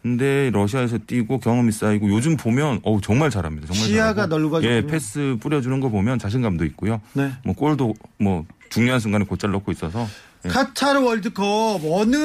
[0.01, 3.67] 근데 러시아에서 뛰고 경험이 쌓이고 요즘 보면 어우 정말 잘합니다.
[3.67, 4.25] 정말 시야가.
[4.27, 4.71] 넓어졌군요.
[4.71, 7.01] 예, 패스 뿌려주는 거 보면 자신감도 있고요.
[7.13, 7.31] 네.
[7.43, 10.07] 뭐 골도 뭐 중요한 순간에 곧잘 넣고 있어서
[10.45, 10.49] 예.
[10.49, 12.15] 카타르 월드컵 어느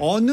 [0.00, 0.30] 어느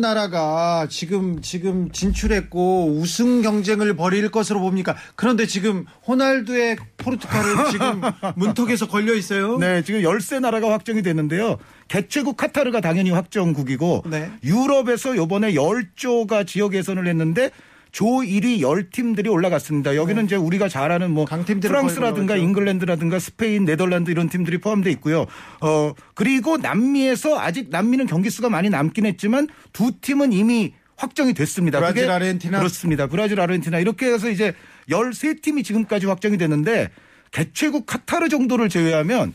[0.00, 4.96] 나라가 지금 지금 진출했고 우승 경쟁을 벌일 것으로 봅니까?
[5.16, 8.00] 그런데 지금 호날두의 포르투갈은 지금
[8.36, 9.58] 문턱에서 걸려 있어요.
[9.58, 11.58] 네, 지금 13 나라가 확정이 됐는데요.
[11.88, 14.30] 개최국 카타르가 당연히 확정국이고 네.
[14.44, 17.50] 유럽에서 요번에 10조가 지역 예선을 했는데
[17.92, 19.96] 조 1위 10팀들이 올라갔습니다.
[19.96, 21.60] 여기는 이제 우리가 잘 아는 뭐 네.
[21.60, 25.26] 프랑스라든가 잉글랜드라든가 스페인, 네덜란드 이런 팀들이 포함되어 있고요.
[25.60, 31.78] 어, 그리고 남미에서 아직 남미는 경기 수가 많이 남긴 했지만 두 팀은 이미 확정이 됐습니다.
[31.78, 32.58] 브라질, 그게 아르헨티나?
[32.58, 33.06] 그렇습니다.
[33.06, 34.54] 브라질, 아르헨티나 이렇게 해서 이제
[34.90, 36.90] 13팀이 지금까지 확정이 됐는데
[37.32, 39.32] 개최국 카타르 정도를 제외하면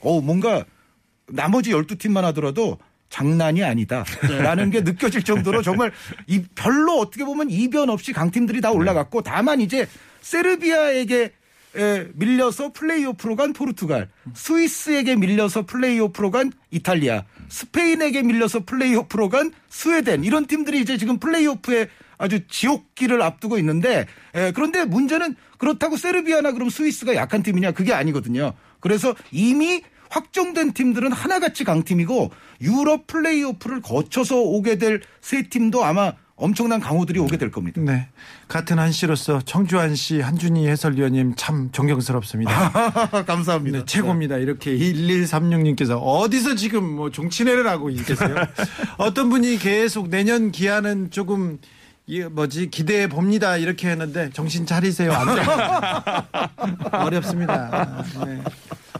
[0.00, 0.64] 어 뭔가
[1.28, 2.78] 나머지 12팀만 하더라도
[3.12, 4.04] 장난이 아니다.
[4.22, 5.92] 라는 게 느껴질 정도로 정말
[6.26, 9.86] 이 별로 어떻게 보면 이변 없이 강팀들이 다 올라갔고 다만 이제
[10.22, 11.32] 세르비아에게
[11.74, 20.24] 에, 밀려서 플레이오프로 간 포르투갈, 스위스에게 밀려서 플레이오프로 간 이탈리아, 스페인에게 밀려서 플레이오프로 간 스웨덴
[20.24, 26.70] 이런 팀들이 이제 지금 플레이오프에 아주 지옥길을 앞두고 있는데 에, 그런데 문제는 그렇다고 세르비아나 그럼
[26.70, 28.52] 스위스가 약한 팀이냐 그게 아니거든요.
[28.80, 36.80] 그래서 이미 확정된 팀들은 하나같이 강팀이고 유럽 플레이오프를 거쳐서 오게 될 세 팀도 아마 엄청난
[36.80, 37.80] 강호들이 오게 될 겁니다.
[37.80, 38.08] 네.
[38.48, 43.22] 같은 한씨로서 청주한 씨 한준희 해설위원님 참 존경스럽습니다.
[43.24, 43.78] 감사합니다.
[43.78, 44.38] 네, 최고입니다.
[44.38, 48.34] 이렇게 1136님께서 어디서 지금 뭐 종친회를 하고 계세요?
[48.98, 51.58] 어떤 분이 계속 내년 기한은 조금
[52.06, 55.12] 이 뭐지 기대해 봅니다 이렇게 했는데 정신 차리세요.
[55.12, 55.28] 안.
[57.06, 58.04] 어렵습니다.
[58.26, 58.42] 네.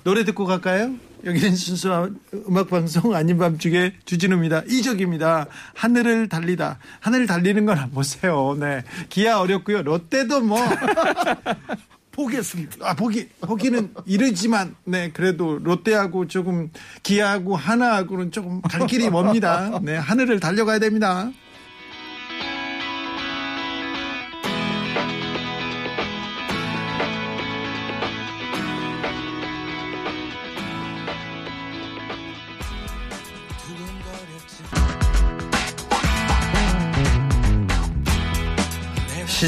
[0.04, 0.94] 노래 듣고 갈까요?
[1.24, 4.62] 여기는 순수한 음악 방송 아닌 밤중에 주진우입니다.
[4.68, 5.46] 이적입니다.
[5.74, 6.78] 하늘을 달리다.
[6.98, 8.56] 하늘을 달리는 건 안 보세요.
[8.58, 8.82] 네.
[9.08, 9.82] 기아 어렵고요.
[9.82, 10.58] 롯데도 뭐
[12.10, 12.76] 포기했습니다.
[12.86, 16.70] 아, 보기, 보기는 이르지만, 네, 그래도 롯데하고 조금
[17.02, 19.80] 기아하고 하나하고는 조금 갈 길이 멉니다.
[19.82, 21.30] 네, 하늘을 달려가야 됩니다.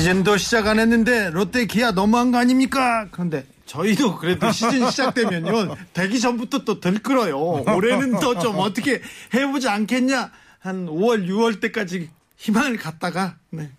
[0.05, 3.09] 시즌도 시작 안 했는데 롯데 기아 너무한 거 아닙니까?
[3.11, 7.38] 그런데 저희도 그래도 시즌 시작되면요 되기 전부터 또 들끓어요.
[7.38, 9.01] 올해는 더 좀 어떻게
[9.33, 10.31] 해보지 않겠냐?
[10.59, 13.71] 한 5월, 6월 때까지 희망을 갖다가 네.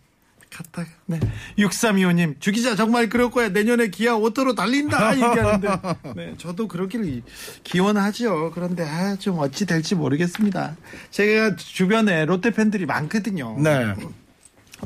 [0.49, 1.19] 갔다가 네.
[1.59, 5.67] 6325님 주기자 정말 그럴 거야 내년에 기아 오토로 달린다 얘기하는데
[6.15, 7.21] 네, 저도 그러기를
[7.63, 10.75] 기원하죠 그런데 아, 좀 어찌 될지 모르겠습니다
[11.11, 13.93] 제가 주변에 롯데 팬들이 많거든요 네.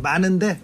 [0.02, 0.60] 많은데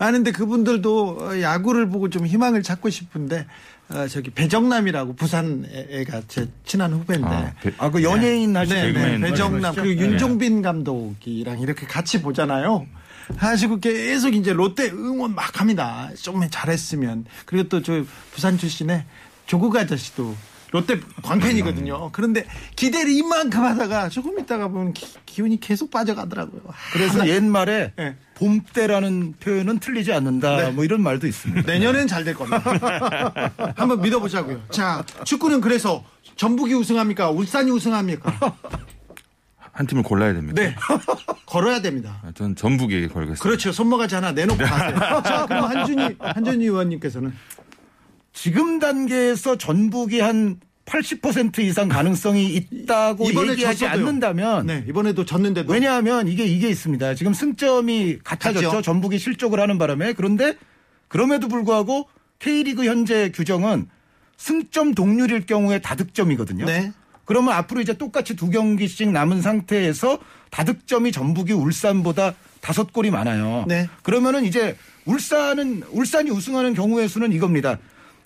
[0.00, 3.46] 많은데 그분들도 어, 야구를 보고 좀 희망을 찾고 싶은데
[3.90, 8.64] 어, 저기 배정남이라고 부산 애- 애가 제 친한 후배인데 아, 배- 아, 그 연예인 네,
[8.64, 9.74] 네, 개그맨 배정남?
[9.74, 10.06] 그리고 네.
[10.08, 12.86] 윤종빈 감독이랑 이렇게 같이 보잖아요.
[13.36, 16.08] 하시고 계속 이제 롯데 응원 막 합니다.
[16.20, 19.04] 좀 잘했으면 그리고 또 저 부산 출신의
[19.46, 20.34] 조국 아저씨도
[20.72, 22.10] 롯데 광팬이거든요.
[22.12, 26.62] 그런데 기대를 이만큼 하다가 조금 있다가 보면 기, 운이 계속 빠져가더라고요.
[26.92, 28.16] 그래서 옛말에 네.
[28.36, 30.70] 봄때라는 표현은 틀리지 않는다.
[30.70, 31.70] 뭐 이런 말도 있습니다.
[31.70, 32.62] 내년엔 잘 될 겁니다.
[33.76, 34.62] 한번 믿어보자고요.
[34.70, 36.04] 자, 축구는 그래서
[36.36, 37.30] 전북이 우승합니까?
[37.30, 38.32] 울산이 우승합니까?
[39.72, 40.60] 한 팀을 골라야 됩니다.
[40.62, 40.76] 네.
[41.46, 42.20] 걸어야 됩니다.
[42.22, 43.42] 아, 전 전북에게 걸겠습니다.
[43.42, 43.72] 그렇죠.
[43.72, 45.22] 손모가지 하나 내놓고 가세요.
[45.24, 47.32] 자, 그럼 한준희, 한준희 의원님께서는.
[48.40, 53.90] 지금 단계에서 전북이 한 80% 이상 가능성이 있다고 얘기하지 졌어도요.
[53.90, 55.70] 않는다면 네, 이번에도 졌는데도.
[55.70, 57.16] 왜냐하면 이게 이게 있습니다.
[57.16, 58.68] 지금 승점이 같아졌죠.
[58.70, 58.82] 같죠.
[58.82, 60.56] 전북이 실족을 하는 바람에 그런데
[61.08, 63.90] 그럼에도 불구하고 K리그 현재 규정은
[64.38, 66.64] 승점 동률일 경우에 다득점이거든요.
[66.64, 66.92] 네.
[67.26, 70.18] 그러면 앞으로 이제 똑같이 두 경기씩 남은 상태에서
[70.50, 73.66] 다득점이 전북이 울산보다 다섯 골이 많아요.
[73.68, 73.86] 네.
[74.02, 77.78] 그러면은 이제 울산은 울산이 우승하는 경우의 수는 이겁니다.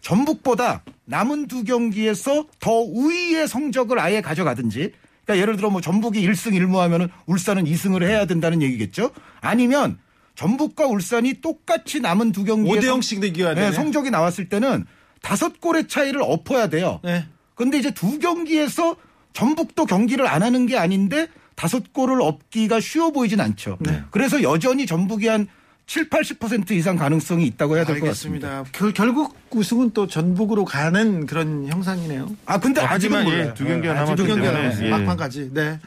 [0.04, 4.92] 전북보다 남은 두 경기에서 더 우위의 성적을 아예 가져가든지
[5.24, 9.10] 그러니까 예를 들어 뭐 전북이 1승 1무 하면은 울산은 2승을 해야 된다는 얘기겠죠.
[9.40, 9.98] 아니면
[10.34, 13.54] 전북과 울산이 똑같이 남은 두 경기에 5대 0씩 이겨야.
[13.54, 14.84] 네, 성적이 나왔을 때는
[15.22, 17.00] 다섯 골의 차이를 엎어야 돼요.
[17.02, 17.26] 네.
[17.54, 18.96] 근데 이제 두 경기에서
[19.32, 23.78] 전북도 경기를 안 하는 게 아닌데 다섯 골을 얻기가 쉬워 보이진 않죠.
[23.80, 24.02] 네.
[24.10, 25.48] 그래서 여전히 전북이 한
[25.87, 28.49] 7, 80% 이상 가능성이 있다고 해야 될 것 같습니다.
[28.49, 28.79] 알겠습니다.
[28.79, 32.35] 결, 결국 우승은 또 전북으로 가는 그런 형상이네요.
[32.47, 33.49] 아 근데 어, 아직은 하지만 몰라요.
[33.51, 34.87] 예, 두 경기가 네, 남았기 두 경기가 때문에.
[34.87, 34.90] 예.
[34.90, 35.51] 막판까지.
[35.53, 35.79] 네.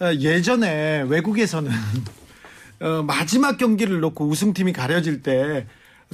[0.00, 1.70] 어, 예전에 외국에서는
[2.80, 5.66] 어, 마지막 경기를 놓고 우승팀이 가려질 때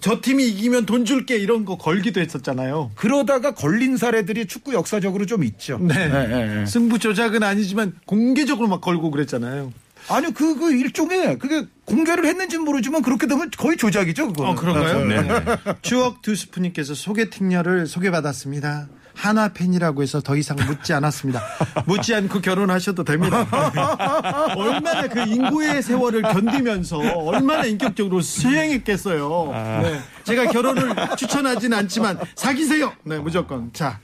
[0.03, 2.91] 저 팀이 이기면 돈 줄게 이런 거 걸기도 했었잖아요.
[2.97, 5.79] 그러다가 걸린 사례들이 축구 역사적으로 좀 있죠.
[5.81, 5.95] 네.
[6.09, 6.67] 네, 네, 네.
[6.67, 9.73] 승부 조작은 아니지만 공개적으로 막 걸고 그랬잖아요.
[10.09, 14.51] 아니요, 그, 그 일종의 그게 공개를 했는지는 모르지만 그렇게 되면 거의 조작이죠, 그거.
[14.51, 15.05] 어, 그런가요?
[15.05, 15.23] 네.
[15.23, 15.57] 네.
[15.83, 18.89] 추억 두 스푼님께서 소개팅녀를 소개받았습니다.
[19.17, 21.43] 하나 팬이라고 해서 더 이상 묻지 않았습니다.
[21.87, 23.47] 묻지 않고 결혼하셔도 됩니다.
[24.55, 29.81] 얼마나 그 인구의 세월을 견디면서 얼마나 인격적으로 수행했겠어요.
[29.83, 30.01] 네.
[30.25, 32.93] 제가 결혼을 추천하지는 않지만 사귀세요.
[33.05, 33.73] 네, 무조건.
[33.73, 33.99] 자.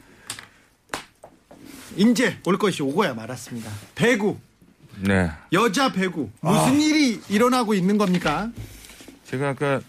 [1.95, 3.71] 이제 올 것이 오고야 말았습니다.
[3.95, 4.39] 배구,
[5.01, 5.31] 네.
[5.53, 6.31] 여자 배구.
[6.41, 8.51] 무슨 일이 일어나고 있는 겁니까?
[9.25, 9.81] 제가 아까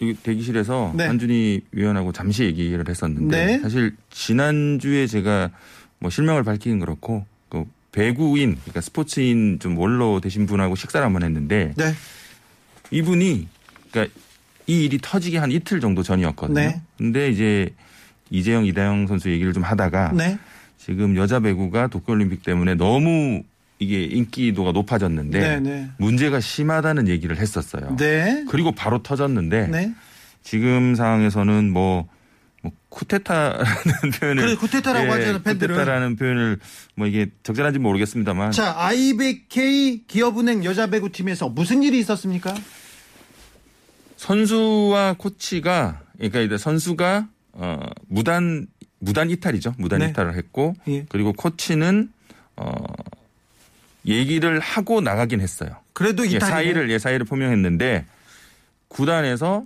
[0.00, 1.06] 이 대기실에서 네.
[1.06, 3.58] 한준희 위원하고 잠시 얘기를 했었는데 네.
[3.58, 5.50] 사실 지난주에 제가
[5.98, 11.72] 뭐 실명을 밝히긴 그렇고 그 배구인 그러니까 스포츠인 좀 원로 되신 분하고 식사를 한번 했는데
[11.76, 11.94] 네.
[12.90, 13.48] 이분이
[13.90, 14.14] 그러니까
[14.66, 16.60] 이 일이 터지기 한 이틀 정도 전이었거든요.
[16.60, 16.80] 네.
[16.96, 17.70] 근데 이제
[18.30, 20.38] 이재영 이다영 선수 얘기를 좀 하다가 네.
[20.76, 23.42] 지금 여자 배구가 도쿄올림픽 때문에 너무
[23.78, 25.90] 이게 인기도가 높아졌는데 네, 네.
[25.98, 27.96] 문제가 심하다는 얘기를 했었어요.
[27.96, 28.44] 네.
[28.48, 29.94] 그리고 바로 터졌는데 네.
[30.42, 32.08] 지금 상황에서는 뭐,
[32.62, 33.64] 뭐 쿠데타라는
[34.18, 35.74] 표현을 그래, 쿠데타라고 하잖아요, 팬들은.
[35.76, 36.58] 쿠데타라는 표현을
[36.96, 42.54] 뭐 이게 적절한지 모르겠습니다만 자, IBK 기업은행 여자 배구 팀에서 무슨 일이 있었습니까?
[44.16, 48.66] 선수와 코치가 그러니까 이제 선수가 어 무단
[48.98, 49.74] 무단 이탈이죠.
[49.78, 50.08] 무단 네.
[50.08, 51.06] 이탈을 했고 예.
[51.08, 52.10] 그리고 코치는
[52.56, 52.72] 어
[54.06, 55.70] 얘기를 하고 나가긴 했어요.
[55.92, 58.06] 그래도 예, 이탈이 사의를 예 사의를 표명했는데
[58.88, 59.64] 구단에서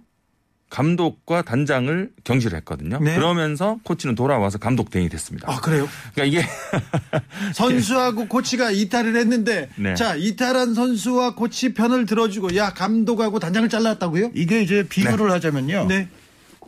[0.72, 2.98] 감독과 단장을 경질을 했거든요.
[2.98, 3.14] 네.
[3.14, 5.52] 그러면서 코치는 돌아와서 감독 대행이 됐습니다.
[5.52, 5.86] 아, 그래요?
[6.14, 6.48] 그러니까 이게
[7.52, 9.94] 선수하고 코치가 이탈을 했는데 네.
[9.94, 14.30] 자, 이탈한 선수와 코치 편을 들어주고 야, 감독하고 단장을 잘랐다고요?
[14.34, 15.88] 이게 이제 비교를 하자면요.
[15.88, 16.08] 네.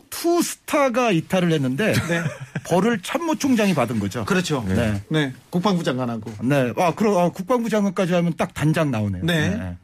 [0.09, 2.23] 투 스타가 이탈을 했는데 네.
[2.67, 4.25] 벌을 참모총장이 받은 거죠.
[4.25, 4.63] 그렇죠.
[4.67, 5.01] 네.
[5.09, 5.33] 네.
[5.49, 6.31] 국방부 장관하고.
[6.43, 6.73] 네.
[6.77, 9.23] 아, 그럼 아, 국방부 장관까지 하면 딱 단장 나오네요.
[9.23, 9.77] 네.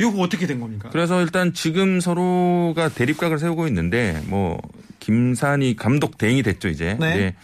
[0.00, 0.90] 이거 어떻게 된 겁니까?
[0.92, 4.60] 그래서 일단 지금 서로가 대립각을 세우고 있는데 뭐
[5.00, 6.96] 김산이 감독 대행이 됐죠 이제.
[7.00, 7.14] 네.
[7.14, 7.34] 이제,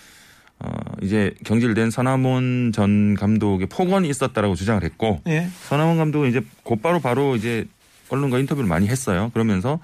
[0.60, 0.70] 어,
[1.02, 5.48] 이제 경질된 서남원 전 감독의 폭언이 있었다라고 주장을 했고 예.
[5.64, 7.66] 서남원 감독은 이제 곧바로 바로 이제
[8.08, 9.30] 언론과 인터뷰를 많이 했어요.
[9.34, 9.80] 그러면서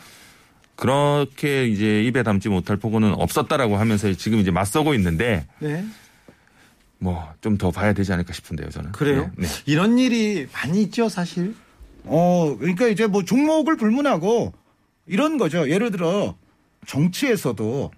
[0.80, 5.84] 그렇게 이제 입에 담지 못할 폭언은 없었다라고 하면서 지금 이제 맞서고 있는데 네.
[6.98, 8.92] 뭐 좀 더 봐야 되지 않을까 싶은데요 저는.
[8.92, 9.30] 그래요?
[9.36, 9.46] 네.
[9.46, 9.48] 네.
[9.66, 11.54] 이런 일이 많이 있죠, 사실.
[12.04, 14.52] 어, 그러니까 이제 뭐 종목을 불문하고
[15.06, 15.68] 이런 거죠.
[15.70, 16.34] 예를 들어
[16.86, 17.90] 정치에서도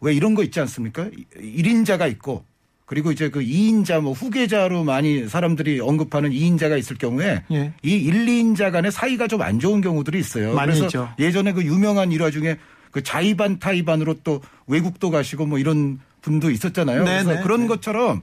[0.00, 1.08] 왜 이런 거 있지 않습니까?
[1.36, 2.44] 1인자가 있고
[2.90, 7.72] 그리고 이제 그 2인자 뭐 후계자로 많이 사람들이 언급하는 2인자가 있을 경우에 예.
[7.84, 10.56] 이 1, 2인자 간의 사이가 좀 안 좋은 경우들이 있어요.
[10.56, 11.08] 그래서 있죠.
[11.20, 12.58] 예전에 그 유명한 일화 중에
[12.90, 17.04] 그 자의반 타의반으로 또 외국도 가시고 뭐 이런 분도 있었잖아요.
[17.04, 17.66] 네, 그래서 네, 그런 네.
[17.68, 18.22] 것처럼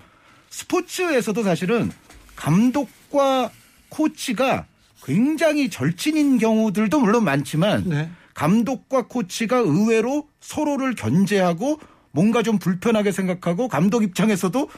[0.49, 1.89] 스포츠에서도 사실은
[2.35, 3.49] 감독과
[3.87, 4.65] 코치가
[5.05, 8.09] 굉장히 절친인 경우들도 물론 많지만 네.
[8.33, 11.79] 감독과 코치가 의외로 서로를 견제하고
[12.17, 14.69] 뭔가 좀 불편하게 생각하고 감독 입장에서도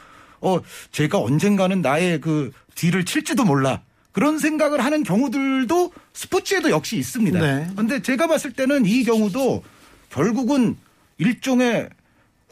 [0.42, 0.60] 어
[0.92, 3.80] 제가 언젠가는 나의 그 뒤를 칠지도 몰라
[4.12, 7.40] 그런 생각을 하는 경우들도 스포츠에도 역시 있습니다.
[7.40, 7.66] 네.
[7.72, 9.62] 그런데 제가 봤을 때는 이 경우도
[10.10, 10.76] 결국은
[11.16, 11.88] 일종의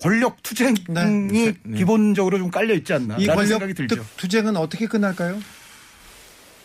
[0.00, 1.52] 권력 투쟁이 네.
[1.76, 3.96] 기본적으로 좀 깔려 있지 않나 이 라는 권력 생각이 들죠.
[3.96, 5.38] 투- 투쟁은 어떻게 끝날까요?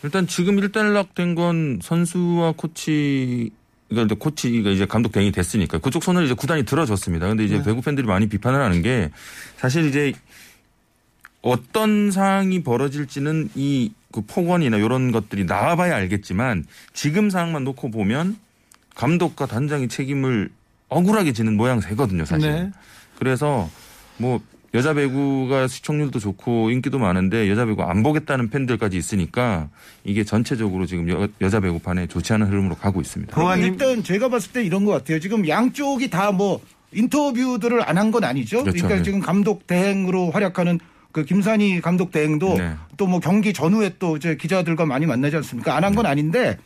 [0.02, 3.50] 일단 지금 일단락된 건 선수와 코치
[4.02, 7.28] 그러니까 코치가 이제 감독 대행이 됐으니까 그쪽 손을 이제 구단이 들어줬습니다.
[7.28, 9.10] 근데 이제 배구 팬들이 많이 비판을 하는 게
[9.56, 10.12] 사실 이제
[11.42, 18.36] 어떤 상황이 벌어질지는 이 그 폭언이나 이런 것들이 나와봐야 알겠지만 지금 상황만 놓고 보면
[18.94, 20.50] 감독과 단장이 책임을
[20.88, 22.48] 억울하게 지는 모양새거든요, 사실.
[22.48, 22.70] 네.
[23.18, 23.68] 그래서
[24.16, 24.40] 뭐
[24.74, 29.68] 여자 배구가 시청률도 좋고 인기도 많은데 여자 배구 안 보겠다는 팬들까지 있으니까
[30.04, 33.32] 이게 전체적으로 지금 여, 여자 배구판에 좋지 않은 흐름으로 가고 있습니다.
[33.56, 35.20] 일단 제가 봤을 때 이런 것 같아요.
[35.20, 36.60] 지금 양쪽이 다 뭐
[36.92, 38.62] 인터뷰들을 안 한 건 아니죠.
[38.62, 38.78] 그렇죠.
[38.78, 39.02] 러니까 네.
[39.02, 40.78] 지금 감독 대행으로 활약하는
[41.12, 42.74] 그 김산희 감독 대행도 네.
[42.96, 45.76] 또뭐 경기 전후에 또 이제 기자들과 많이 만나지 않습니까?
[45.76, 46.58] 안 한건 아닌데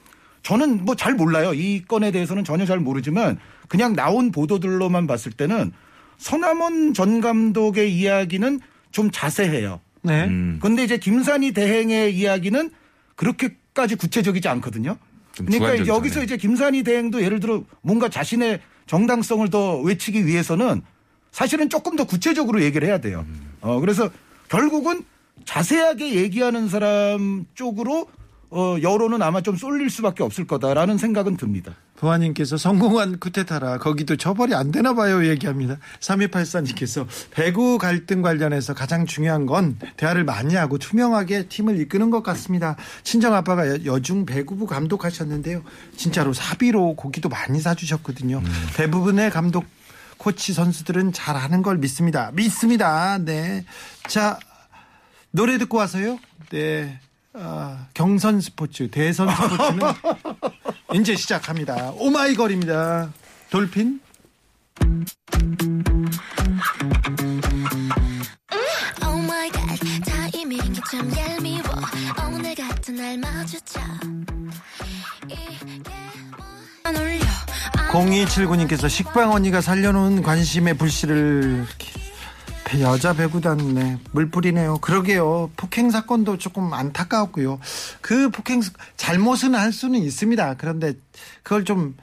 [0.43, 1.53] 저는 뭐 잘 몰라요.
[1.55, 5.73] 이 건에 대해서는 전혀 잘 모르지만 그냥 나온 보도들로만 봤을 때는
[6.19, 9.81] 서남원 전 감독의 이야기는 좀 자세해요.
[10.03, 10.25] 네.
[10.25, 12.71] 음, 근데 이제 김산희 대행의 이야기는
[13.17, 14.97] 그렇게까지 구체적이지 않거든요.
[15.33, 15.87] 좀 그러니까.
[15.87, 16.25] 여기서 네.
[16.25, 20.83] 이제 김산희 대행도 예를 들어 뭔가 자신의 정당성을 더 외치기 위해서는
[21.31, 23.25] 사실은 조금 더 구체적으로 얘기를 해야 돼요.
[23.61, 24.11] 어, 그래서
[24.49, 25.05] 결국은
[25.45, 28.09] 자세하게 얘기하는 사람 쪽으로
[28.51, 31.75] 어, 여론은 아마 좀 쏠릴 수밖에 없을 거다라는 생각은 듭니다.
[32.01, 35.77] 보아님께서 성공한 쿠데타라 거기도 처벌이 안 되나 봐요 얘기합니다.
[36.01, 42.77] 3284님께서 배구 갈등 관련해서 가장 중요한 건 대화를 많이 하고 투명하게 팀을 이끄는 것 같습니다.
[43.03, 45.63] 친정 아빠가 여- 여중 배구부 감독하셨는데요.
[45.97, 48.43] 진짜로 사비로 고기도 많이 사주셨거든요.
[48.77, 49.65] 대부분의 감독
[50.19, 52.31] 코치 선수들은 잘하는 걸 믿습니다.
[52.33, 53.19] 믿습니다.
[53.19, 53.65] 네.
[54.07, 54.39] 자
[55.31, 56.19] 노래 듣고 와서요.
[56.51, 56.99] 네.
[57.35, 59.79] 아, 경선 스포츠, 대선 스포츠는
[60.95, 61.93] 이제 시작합니다.
[61.97, 63.13] 오마이걸입니다.
[63.51, 64.01] 돌핀.
[69.05, 71.63] Oh my god 타이밍이 참 얄미워
[72.33, 73.81] 오늘 같은 날 마주쳐
[75.27, 75.91] 이게
[76.85, 77.21] 뭐안 올려
[77.91, 81.67] 0279님께서 식빵 언니가 살려놓은 관심의 불씨를
[82.81, 84.79] 여자 배구단 네, 물 뿌리네요.
[84.79, 85.51] 그러게요.
[85.57, 87.61] 폭행 사건도 조금 안타까웠고요.
[88.01, 90.55] 그 폭행 사- 잘못은 할 수는 있습니다.
[90.59, 90.93] 그런데
[91.43, 91.97] 그걸 좀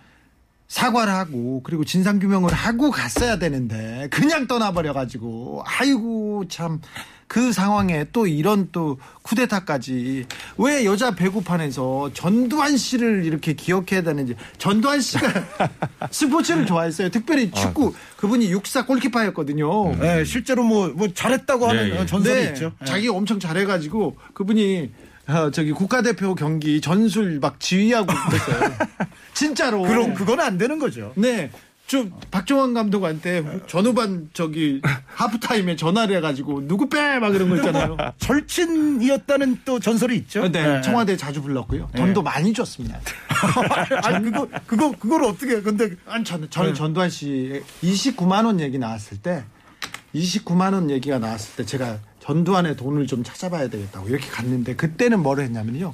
[0.67, 6.81] 사과를 하고 그리고 진상 규명을 하고 갔어야 되는데 그냥 떠나버려 가지고 아이고 참
[7.27, 10.25] 그 상황에 또 이런 또 쿠데타까지
[10.57, 15.27] 왜 여자 배구판에서 전두환 씨를 이렇게 기억해야 되는지 전두환 씨가
[16.11, 17.09] 스포츠를 좋아했어요.
[17.09, 19.95] 특별히 축구 그분이 육사 골키퍼였거든요.
[19.95, 22.71] 네, 실제로 뭐, 뭐 잘했다고 하는 예, 전설이 네, 있죠.
[22.81, 22.85] 예.
[22.85, 24.91] 자기 엄청 잘해가지고 그분이
[25.27, 28.71] 어, 저기 국가대표 경기 전술 막 지휘하고 그랬어요.
[29.33, 29.81] 진짜로.
[29.81, 31.11] 그럼 그건 안 되는 거죠.
[31.15, 31.49] 네.
[31.87, 37.95] 저 박정환 감독한테 전후반 저기 하프타임에 전화를 해가지고 누구 빼 막 이런 거 있잖아요.
[38.17, 40.47] 절친이었다는 또 전설이 있죠.
[40.51, 41.89] 네, 청와대 자주 불렀고요.
[41.95, 42.99] 돈도 많이 줬습니다.
[44.03, 49.17] 아니 그거 그거 그걸 어떻게 근데 아니 저는 저는 전두환 씨 29만 원 얘기 나왔을
[49.19, 49.43] 때
[50.15, 55.39] 29만 원 얘기가 나왔을 때 제가 전두환의 돈을 좀 찾아봐야 되겠다고 이렇게 갔는데 그때는 뭘
[55.39, 55.93] 했냐면요.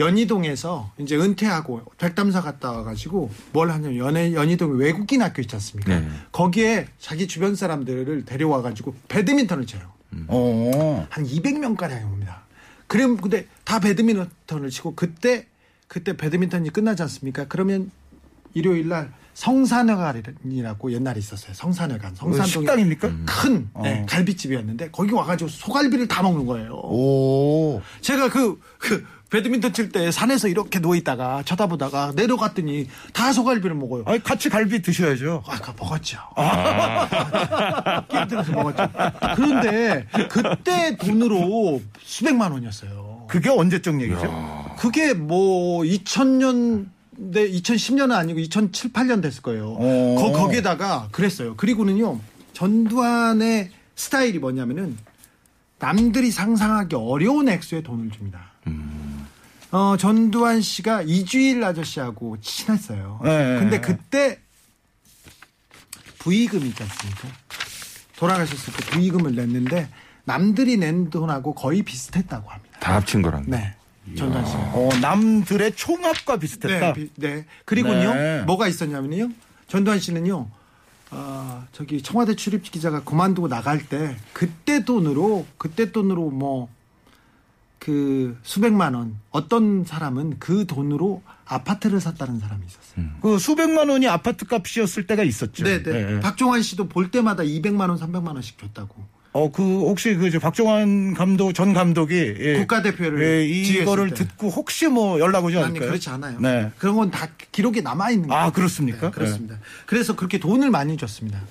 [0.00, 6.00] 연희동에서 이제 은퇴하고 백담사 갔다 와가지고 뭘 하냐면 연해, 연희동 외국인 학교 있지 않습니까?
[6.00, 6.08] 네.
[6.32, 9.82] 거기에 자기 주변 사람들을 데려와가지고 배드민턴을 쳐요.
[10.28, 11.06] 어.
[11.10, 12.42] 한 200명 가량이 옵니다.
[12.86, 15.46] 그럼 근데 다 배드민턴을 치고 그때
[15.88, 17.46] 그때 배드민턴이 끝나지 않습니까?
[17.48, 17.90] 그러면
[18.54, 21.54] 일요일 날 성산회관이라고 옛날에 있었어요.
[21.54, 22.14] 성산회관.
[22.14, 23.12] 성산동에 식당입니까?
[23.26, 26.72] 큰 네, 갈비집이었는데 거기 와가지고 소갈비를 다 먹는 거예요.
[26.74, 27.82] 오.
[28.00, 29.04] 제가 그, 그
[29.34, 34.04] 배드민턴 칠 때 산에서 이렇게 누워 있다가 쳐다보다가 내려갔더니 다 소갈비를 먹어요.
[34.06, 35.42] 아니 같이 갈비 드셔야죠.
[35.48, 36.18] 아까 먹었죠.
[38.08, 38.88] 끼어들어서 먹었죠.
[39.34, 43.26] 그런데 그때 돈으로 수백만 원이었어요.
[43.28, 44.76] 그게 언제적 얘기죠?
[44.78, 49.72] 그게 뭐 2000년 네, 2010년은 아니고 2007, 8년 됐을 거예요.
[49.72, 50.14] 오.
[50.16, 51.56] 거, 거기에다가 그랬어요.
[51.56, 52.20] 그리고는요,
[52.52, 54.96] 전두환의 스타일이 뭐냐면은
[55.80, 58.52] 남들이 상상하기 어려운 액수의 돈을 줍니다.
[59.74, 63.18] 어, 전두환 씨가 이주일 아저씨하고 친했어요.
[63.24, 63.58] 네.
[63.58, 64.38] 근데 그때
[66.20, 67.26] 부의금 있지 않습니까?
[68.16, 69.88] 돌아가셨을 때 부의금을 냈는데
[70.26, 72.78] 남들이 낸 돈하고 거의 비슷했다고 합니다.
[72.78, 73.46] 다 합친 거랑.
[73.48, 73.74] 네.
[74.16, 74.58] 전두환 씨가.
[74.74, 76.86] 어, 남들의 총합과 비슷했다.
[76.86, 77.44] 네, 비- 네.
[77.64, 78.42] 그리고요, 네.
[78.42, 79.30] 뭐가 있었냐면요.
[79.66, 80.46] 전두환 씨는요,
[81.10, 86.68] 아, 저기 청와대 출입 기자가 그만두고 나갈 때 그때 돈으로 그때 돈으로 뭐
[87.84, 93.04] 그 수백만 원 어떤 사람은 그 돈으로 아파트를 샀다는 사람이 있었어요.
[93.20, 95.64] 그 수백만 원이 아파트 값이었을 때가 있었죠.
[95.64, 96.18] 네, 네.
[96.20, 99.04] 박종환 씨도 볼 때마다 200만 원, 300만 원씩 줬다고.
[99.34, 104.24] 어, 그 혹시 그 박정환 감독 전 감독이 예, 국가대표를 예, 이거를 때.
[104.24, 105.88] 듣고 혹시 뭐 연락 오지 아니 않을까요?
[105.90, 106.38] 그렇지 않아요.
[106.40, 106.70] 네.
[106.78, 108.44] 그런 건 다 기록에 남아 있는 거예요.
[108.44, 109.08] 아, 그렇습니까?
[109.08, 109.58] 네, 그렇습니다.
[109.84, 111.42] 그래서 그렇게 돈을 많이 줬습니다.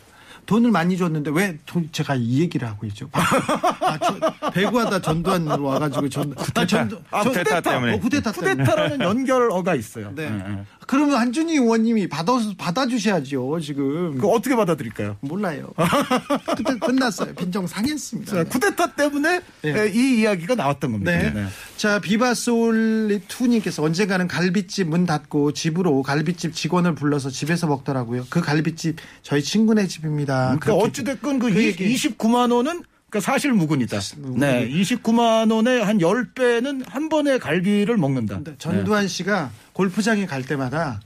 [0.46, 3.10] 돈을 많이 줬는데 왜 돈, 제가 이 얘기를 하고 있죠?
[3.14, 7.94] 아, 저, 배구하다 전두환으로 와가지고 전, 아, 전두, 아, 전- 쿠데타 때문에.
[7.94, 8.56] 어, 쿠데타 때문에.
[8.64, 10.12] 쿠데타라는 연결어가 있어요.
[10.16, 10.24] 네.
[10.24, 10.64] 예, 예.
[10.88, 14.18] 그러면 한준희 의원님이 받아 받아주셔야죠 지금.
[14.18, 15.18] 그 어떻게 받아들일까요?
[15.22, 15.70] 몰라요.
[16.58, 17.34] 그때 끝났어요.
[17.36, 18.32] 빈정 상했습니다.
[18.34, 19.74] 자, 쿠데타 때문에 네.
[19.78, 21.12] 예, 이 이야기가 나왔던 겁니다.
[21.12, 21.46] 네.
[21.84, 21.90] 네.
[21.90, 28.26] 자, 비바솔리2님께서 언젠가는 갈비집 문 닫고 집으로 갈비집 직원을 불러서 집에서 먹더라고요.
[28.30, 30.56] 그 갈비집 저희 친구네 집입니다.
[30.60, 31.94] 그러니까 그렇게- 어찌됐건 그, 그 이- 얘기.
[31.94, 34.00] 29만 원은 그러니까 사실 무근이다.
[34.18, 34.40] 무근.
[34.40, 34.70] 네.
[34.70, 38.36] 29만 원에 한 10배는 한 번에 갈비를 먹는다.
[38.36, 41.02] 근데 전두환 씨가 골프장에 갈 때마다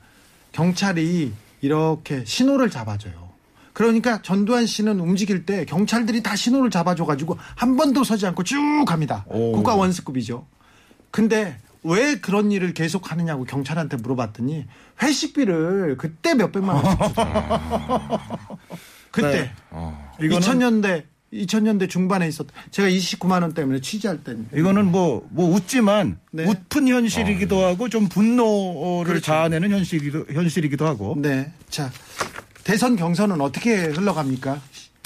[0.52, 3.28] 경찰이 이렇게 신호를 잡아줘요.
[3.72, 9.24] 그러니까 전두환 씨는 움직일 때 경찰들이 다 신호를 잡아줘가지고 한 번도 서지 않고 쭉 갑니다.
[9.28, 9.52] 오.
[9.52, 10.46] 국가 원수급이죠.
[11.10, 14.66] 근데 왜 그런 일을 계속 하느냐고 경찰한테 물어봤더니
[15.02, 18.20] 회식비를 그때 몇 백만 원씩 주더라고요.
[19.10, 20.12] 그때 어.
[20.20, 22.46] 이거는- 2000년대 2000년대 중반에 있었.
[22.70, 24.34] 제가 29만 원 때문에 취재할 때.
[24.54, 26.44] 이거는 뭐, 뭐 웃지만 네.
[26.46, 29.26] 웃픈 현실이기도 하고 좀 분노를 그렇죠.
[29.26, 31.16] 자아내는 현실이기도, 현실이기도 하고.
[31.18, 31.52] 네.
[31.68, 31.90] 자,
[32.64, 34.58] 대선 경선은 어떻게 흘러갑니까?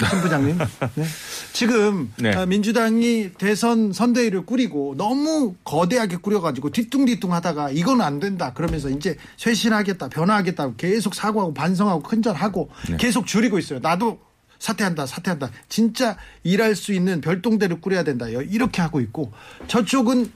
[0.09, 0.57] 신 부장님.
[0.95, 1.05] 네.
[1.53, 2.35] 지금 네.
[2.35, 8.53] 어, 민주당이 대선 선대위를 꾸리고 너무 거대하게 꾸려가지고 뒤뚱뒤뚱 하다가 이건 안 된다.
[8.53, 10.73] 그러면서 이제 쇄신하겠다, 변화하겠다.
[10.75, 13.79] 계속 사과하고 반성하고 큰절하고 계속 줄이고 있어요.
[13.79, 14.19] 나도
[14.59, 15.51] 사퇴한다, 사퇴한다.
[15.69, 18.27] 진짜 일할 수 있는 별동대를 꾸려야 된다.
[18.27, 19.31] 이렇게 하고 있고
[19.67, 20.31] 저쪽은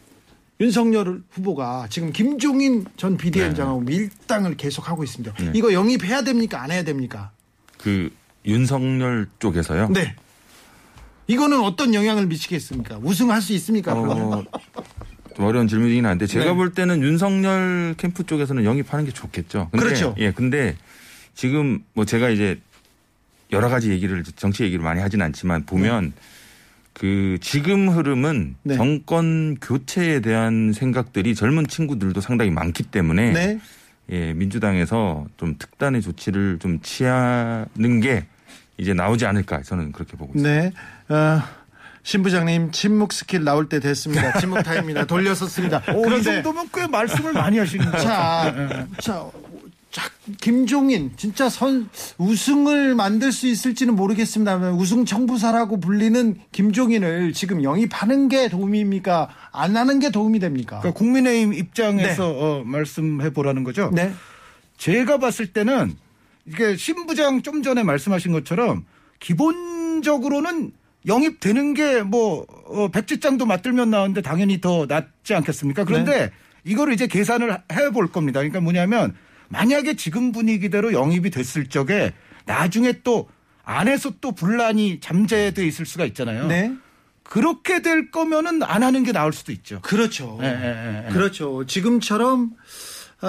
[0.59, 5.33] 윤석열 후보가 지금 김종인 전 비대위원장하고 밀당을 계속 하고 있습니다.
[5.53, 6.61] 이거 영입해야 됩니까?
[6.61, 7.31] 안 해야 됩니까?
[7.77, 8.11] 그
[8.47, 9.89] 윤석열 쪽에서요.
[9.89, 10.15] 네.
[11.27, 12.99] 이거는 어떤 영향을 미치겠습니까?
[13.03, 13.93] 우승할 수 있습니까?
[13.93, 14.45] 어,
[15.35, 16.53] 좀 어려운 질문이긴 한데 제가 네.
[16.53, 19.67] 볼 때는 윤석열 캠프 쪽에서는 영입하는 게 좋겠죠.
[19.71, 20.15] 근데, 그렇죠.
[20.17, 20.75] 예, 근데
[21.35, 22.59] 지금 뭐 제가 이제
[23.51, 26.13] 여러 가지 얘기를 정치 얘기를 많이 하진 않지만 보면
[26.93, 28.75] 그 지금 흐름은 네.
[28.75, 33.59] 정권 교체에 대한 생각들이 젊은 친구들도 상당히 많기 때문에 네.
[34.09, 38.25] 예, 민주당에서 좀 특단의 조치를 좀 취하는 게
[38.77, 40.71] 이제 나오지 않을까 저는 그렇게 보고 있습니다.
[41.09, 41.15] 네.
[41.15, 41.41] 어,
[42.03, 44.37] 신 부장님 침묵 스킬 나올 때 됐습니다.
[44.39, 45.05] 침묵 타임입니다.
[45.05, 45.83] 돌렸었습니다.
[45.93, 48.69] 오, 이 그런데 정도면 꽤 말씀을 많이 하시는 것 같아요.
[48.69, 49.31] 자, 자,
[49.91, 50.09] 자,
[50.39, 58.47] 김종인 진짜 선 우승을 만들 수 있을지는 모르겠습니다만 우승 청부사라고 불리는 김종인을 지금 영입하는 게
[58.47, 59.29] 도움입니까?
[59.51, 60.79] 안 하는 게 도움이 됩니까?
[60.79, 63.89] 그러니까 국민의힘 입장에서 어, 말씀해 보라는 거죠.
[63.93, 64.13] 네.
[64.77, 65.95] 제가 봤을 때는
[66.47, 68.85] 이게 신부장 좀 전에 말씀하신 것처럼
[69.19, 70.71] 기본적으로는
[71.05, 72.45] 영입되는 게 뭐
[72.91, 75.83] 백지장도 맞들면 나오는데 당연히 더 낫지 않겠습니까?
[75.85, 76.31] 그런데
[76.63, 78.39] 이거를 이제 계산을 해볼 겁니다.
[78.39, 79.15] 그러니까 뭐냐면
[79.49, 82.13] 만약에 지금 분위기대로 영입이 됐을 적에
[82.45, 83.29] 나중에 또
[83.63, 86.47] 안에서 또 분란이 잠재돼 있을 수가 있잖아요.
[86.47, 86.73] 네.
[87.23, 89.81] 그렇게 될 거면은 안 하는 게 나을 수도 있죠.
[89.81, 90.39] 그렇죠.
[90.41, 91.09] 예.
[91.11, 91.65] 그렇죠.
[91.65, 92.57] 지금처럼 아,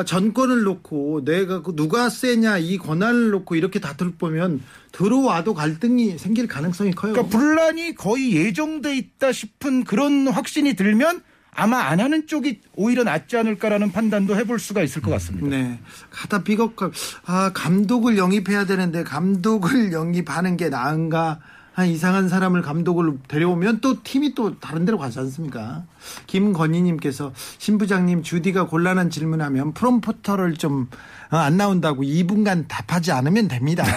[0.05, 4.63] 전권을 놓고 내가 그 누가 세냐 이 권한을 놓고 이렇게 다툴 보면
[4.93, 7.13] 들어와도 갈등이 생길 가능성이 커요.
[7.15, 13.37] 그러니까 분란이 거의 예정돼 있다 싶은 그런 확신이 들면 아마 안 하는 쪽이 오히려 낫지
[13.37, 15.49] 않을까라는 판단도 해볼 수가 있을 것 같습니다.
[15.49, 15.81] 네.
[16.11, 16.77] 가다 삐걱,
[17.25, 21.41] 아, 감독을 영입해야 되는데 감독을 영입하는 게 나은가?
[21.79, 25.85] 한 이상한 사람을 감독을 데려오면 또 팀이 또 다른 데로 가지 않습니까?
[26.27, 30.89] 김건희님께서 신부장님 주 기자가 곤란한 질문하면 프롬프터를 좀
[31.31, 33.85] 안 나온다고 2분간 답하지 않으면 됩니다.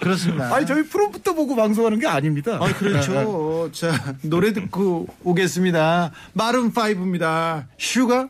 [0.00, 0.54] 그렇습니다.
[0.54, 2.58] 아니 저희 프롬프터 보고 방송하는 게 아닙니다.
[2.60, 3.70] 아, 그렇죠.
[3.72, 6.12] 자, 노래 듣고 오겠습니다.
[6.32, 7.64] 마룬 5입니다.
[7.76, 8.28] Sugar?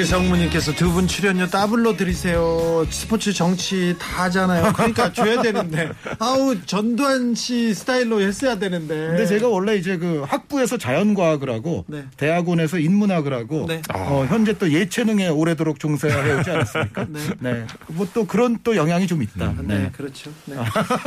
[0.00, 2.86] 그 성무님께서 두 분 출연료 더블로 드리세요.
[2.88, 4.72] 스포츠 정치 다 하잖아요.
[4.72, 5.90] 그러니까 줘야 되는데.
[6.18, 8.94] 아우, 전두환 씨 스타일로 했어야 되는데.
[8.94, 12.04] 근데 제가 원래 이제 그 학부에서 자연과학을 하고 네.
[12.16, 13.82] 대학원에서 인문학을 하고 네.
[13.94, 17.06] 어, 현재 또 예체능에 오래도록 종사해 오지 않았습니까?
[17.38, 17.66] 네.
[17.88, 19.54] 뭐또 그런 또 영향이 좀 있다.
[19.62, 19.90] 네, 네.
[19.94, 20.30] 그렇죠.
[20.46, 20.56] 네.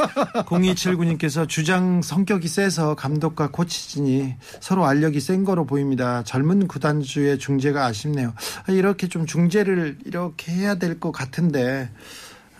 [0.46, 6.24] 0279님께서 주장 성격이 세서 감독과 코치진이 서로 알력이 센 거로 보입니다.
[6.24, 8.34] 젊은 구단주의 중재가 아쉽네요.
[8.68, 11.90] 아, 이렇게 좀 중재를 이렇게 해야 될 것 같은데,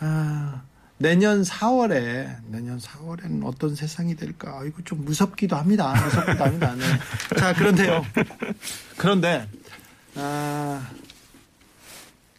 [0.00, 0.62] 아,
[0.96, 4.62] 내년 4월에, 내년 4월에는 어떤 세상이 될까?
[4.66, 5.92] 이거 좀 무섭기도 합니다.
[6.02, 6.74] 무섭기도 합니다.
[6.74, 6.84] 네.
[7.38, 8.04] 자, 그런데요.
[8.96, 9.46] 그런데,
[10.16, 10.88] 아,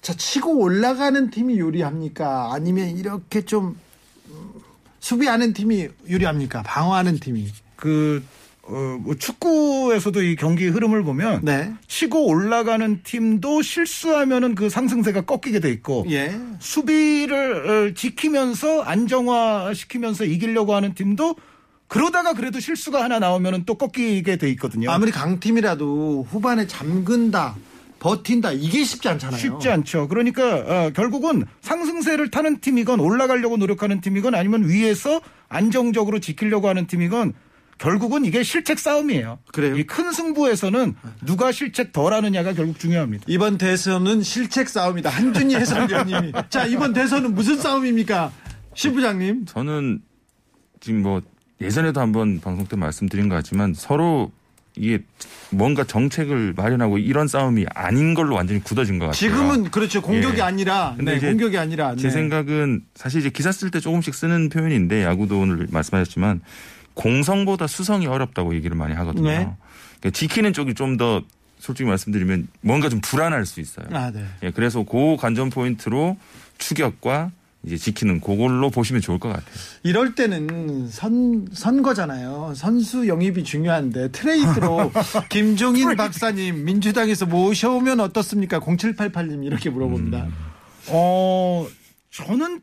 [0.01, 2.53] 자, 치고 올라가는 팀이 유리합니까?
[2.53, 3.77] 아니면 이렇게 좀
[4.29, 4.51] 음,
[4.99, 6.63] 수비하는 팀이 유리합니까?
[6.63, 7.51] 방어하는 팀이.
[7.75, 8.23] 그
[8.68, 11.72] 어, 뭐 축구에서도 이 경기 흐름을 보면 네.
[11.88, 16.36] 치고 올라가는 팀도 실수하면은 그 상승세가 꺾이게 돼 있고 예.
[16.59, 21.36] 수비를 어, 지키면서 안정화시키면서 이기려고 하는 팀도
[21.88, 24.89] 그러다가 그래도 실수가 하나 나오면은 또 꺾이게 돼 있거든요.
[24.89, 27.55] 아무리 강팀이라도 후반에 잠근다,
[27.99, 29.39] 버틴다, 이게 쉽지 않잖아요.
[29.39, 30.07] 쉽지 않죠.
[30.07, 37.34] 그러니까 어, 결국은 상승세를 타는 팀이건 올라가려고 노력하는 팀이건 아니면 위에서 안정적으로 지키려고 하는 팀이건
[37.78, 39.39] 결국은 이게 실책 싸움이에요.
[39.51, 39.76] 그래요?
[39.78, 40.95] 이 큰 승부에서는
[41.26, 43.26] 누가 실책 덜 하느냐가 결국 중요합니다.
[43.28, 45.09] 이번 대선은 실책 싸움이다.
[45.09, 46.32] 한준희 해설위원님이.
[46.49, 48.32] 자, 이번 대선은 무슨 싸움입니까?
[48.76, 49.45] 신부장님.
[49.45, 50.01] 저는
[50.80, 51.21] 지금 뭐
[51.61, 54.32] 예전에도 한번 방송 때 말씀드린 것 같지만 서로
[54.78, 54.99] 이게
[55.51, 59.17] 뭔가 정책을 마련하고 이런 싸움이 아닌 걸로 완전히 굳어진 것 같아요.
[59.17, 60.01] 지금은 그렇죠.
[60.01, 60.41] 공격이 예.
[60.41, 60.95] 아니라.
[60.97, 61.95] 근데 네, 공격이 아니라.
[61.95, 62.09] 제 네.
[62.09, 66.41] 생각은 사실 이제 기사 쓸 때 조금씩 쓰는 표현인데 야구도 오늘 말씀하셨지만
[66.95, 69.29] 공성보다 수성이 어렵다고 얘기를 많이 하거든요.
[69.29, 69.35] 네.
[69.99, 71.21] 그러니까 지키는 쪽이 좀 더
[71.59, 73.87] 솔직히 말씀드리면 뭔가 좀 불안할 수 있어요.
[73.91, 74.23] 아, 네.
[74.43, 76.15] 예, 그래서 그 관전 포인트로
[76.59, 77.31] 추격과
[77.63, 79.49] 이제 지키는 그걸로 보시면 좋을 것 같아요.
[79.81, 82.53] 이럴 때는 선 선거잖아요.
[82.55, 84.91] 선수 영입이 중요한데 트레이드로
[85.31, 88.59] 김종인 박사님 민주당에서 모셔오면 어떻습니까?
[88.59, 90.27] 0788님 이렇게 물어봅니다.
[90.89, 91.67] 어,
[92.11, 92.61] 저는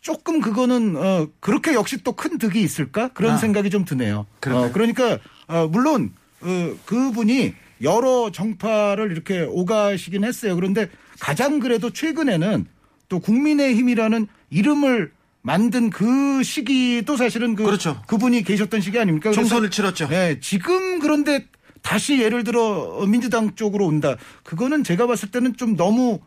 [0.00, 3.36] 조금 그거는 어 그렇게 역시 또 큰 득이 있을까 그런 아.
[3.38, 4.26] 생각이 좀 드네요.
[4.46, 10.54] 어, 그러니까 어, 물론 어, 그분이 여러 정파를 이렇게 오가시긴 했어요.
[10.54, 10.88] 그런데
[11.18, 12.66] 가장 그래도 최근에는
[13.08, 18.02] 또 국민의힘이라는 이름을 만든 그 시기도 사실은 그 그렇죠.
[18.06, 19.32] 그분이 계셨던 시기 아닙니까?
[19.32, 20.08] 총선을 치렀죠.
[20.08, 21.46] 네, 지금 그런데
[21.82, 24.16] 다시 예를 들어 민주당 쪽으로 온다.
[24.44, 26.20] 그거는 제가 봤을 때는 좀 너무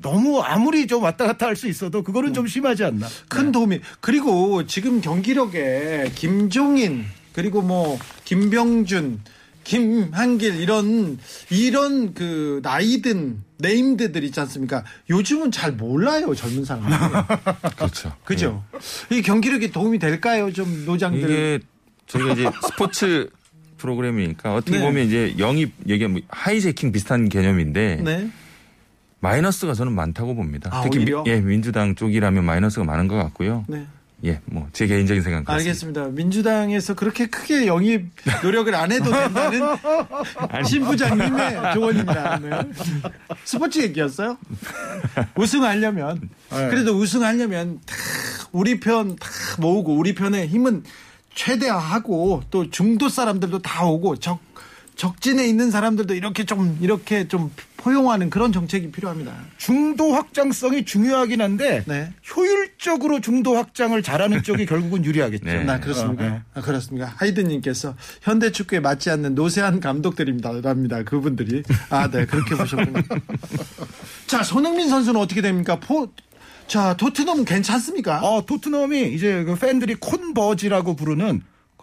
[0.00, 3.06] 너무 아무리 좀 왔다 갔다 할 수 있어도 그거는 좀 심하지 않나.
[3.28, 9.20] 큰 도움이 그리고 지금 경기력에 김종인 그리고 뭐 김병준
[9.64, 11.18] 김한길 이런
[11.50, 14.82] 이런 그 나이든 네임드들 있지 않습니까?
[15.08, 16.96] 요즘은 잘 몰라요 젊은 사람들이.
[17.76, 18.16] 그렇죠.
[18.24, 18.64] 그죠?
[19.10, 20.52] 이 경기력에 도움이 될까요?
[20.52, 21.22] 좀 노장들.
[21.30, 21.58] 이게
[22.08, 23.30] 저희가 이제 스포츠
[23.76, 24.84] 프로그램이니까 어떻게 네.
[24.84, 28.30] 보면 이제 영입 얘기하면 뭐 하이제킹 비슷한 개념인데 네.
[29.26, 30.68] 마이너스가 저는 많다고 봅니다.
[30.72, 31.04] 아, 특히?
[31.04, 33.64] 미, 예, 민주당 쪽이라면 마이너스가 많은 것 같고요.
[33.68, 33.86] 네.
[34.24, 35.54] 예, 뭐 제 개인적인 생각 같습니다.
[35.54, 36.04] 알겠습니다.
[36.10, 38.08] 민주당에서 그렇게 크게 영입
[38.42, 39.60] 노력을 안 해도 된다는
[40.66, 42.38] 신부장님의 조언입니다.
[42.40, 42.50] 네.
[43.44, 44.36] 스포츠 얘기였어요?
[45.36, 47.94] 우승하려면 그래도 우승하려면 다
[48.52, 50.84] 우리 편 다 모으고 우리 편의 힘은
[51.34, 54.38] 최대화하고 또 중도 사람들도 다 오고 적
[54.94, 57.50] 적진에 있는 사람들도 이렇게 좀 이렇게 좀
[57.82, 59.34] 포용하는 그런 정책이 필요합니다.
[59.58, 62.12] 중도 확장성이 중요하긴 한데 네.
[62.34, 65.44] 효율적으로 중도 확장을 잘하는 쪽이 결국은 유리하겠죠.
[65.44, 65.64] 네.
[65.64, 66.24] 나 그렇습니까?
[66.24, 66.40] 어, 네.
[66.54, 67.12] 아, 그렇습니까?
[67.16, 70.52] 하이드님께서 현대 축구에 맞지 않는 노세한 감독들입니다.
[70.62, 71.02] 랍니다.
[71.02, 71.64] 그분들이.
[71.90, 72.24] 아, 네.
[72.24, 73.02] 그렇게 보셨군요.
[74.28, 75.80] 자, 손흥민 선수는 어떻게 됩니까?
[75.80, 76.08] 포,
[76.68, 78.20] 자, 토트넘 괜찮습니까?
[78.20, 81.42] 어, 토트넘이 이제 그 팬들이 콘버지라고 부르는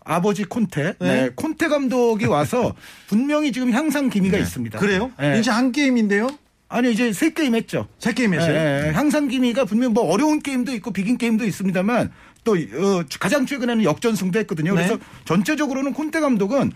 [0.10, 1.08] 아버지 콘테, 네.
[1.08, 1.30] 네.
[1.36, 2.74] 콘테 감독이 와서
[3.08, 4.80] 분명히 지금 향상 기미가 있습니다.
[4.80, 5.12] 그래요?
[5.20, 5.40] 네.
[5.40, 6.28] 이제 한 게임인데요?
[6.68, 7.88] 아니 이제 세 게임 했죠.
[8.00, 8.56] 세 게임 했어요?
[8.56, 8.92] 예, 예.
[8.94, 12.12] 향상 기미가 분명 뭐 어려운 게임도 있고 비긴 게임도 있습니다만
[12.44, 14.74] 또 어, 가장 최근에는 역전승도 했거든요.
[14.74, 14.88] 네.
[14.88, 16.72] 그래서 전체적으로는 콘테 감독은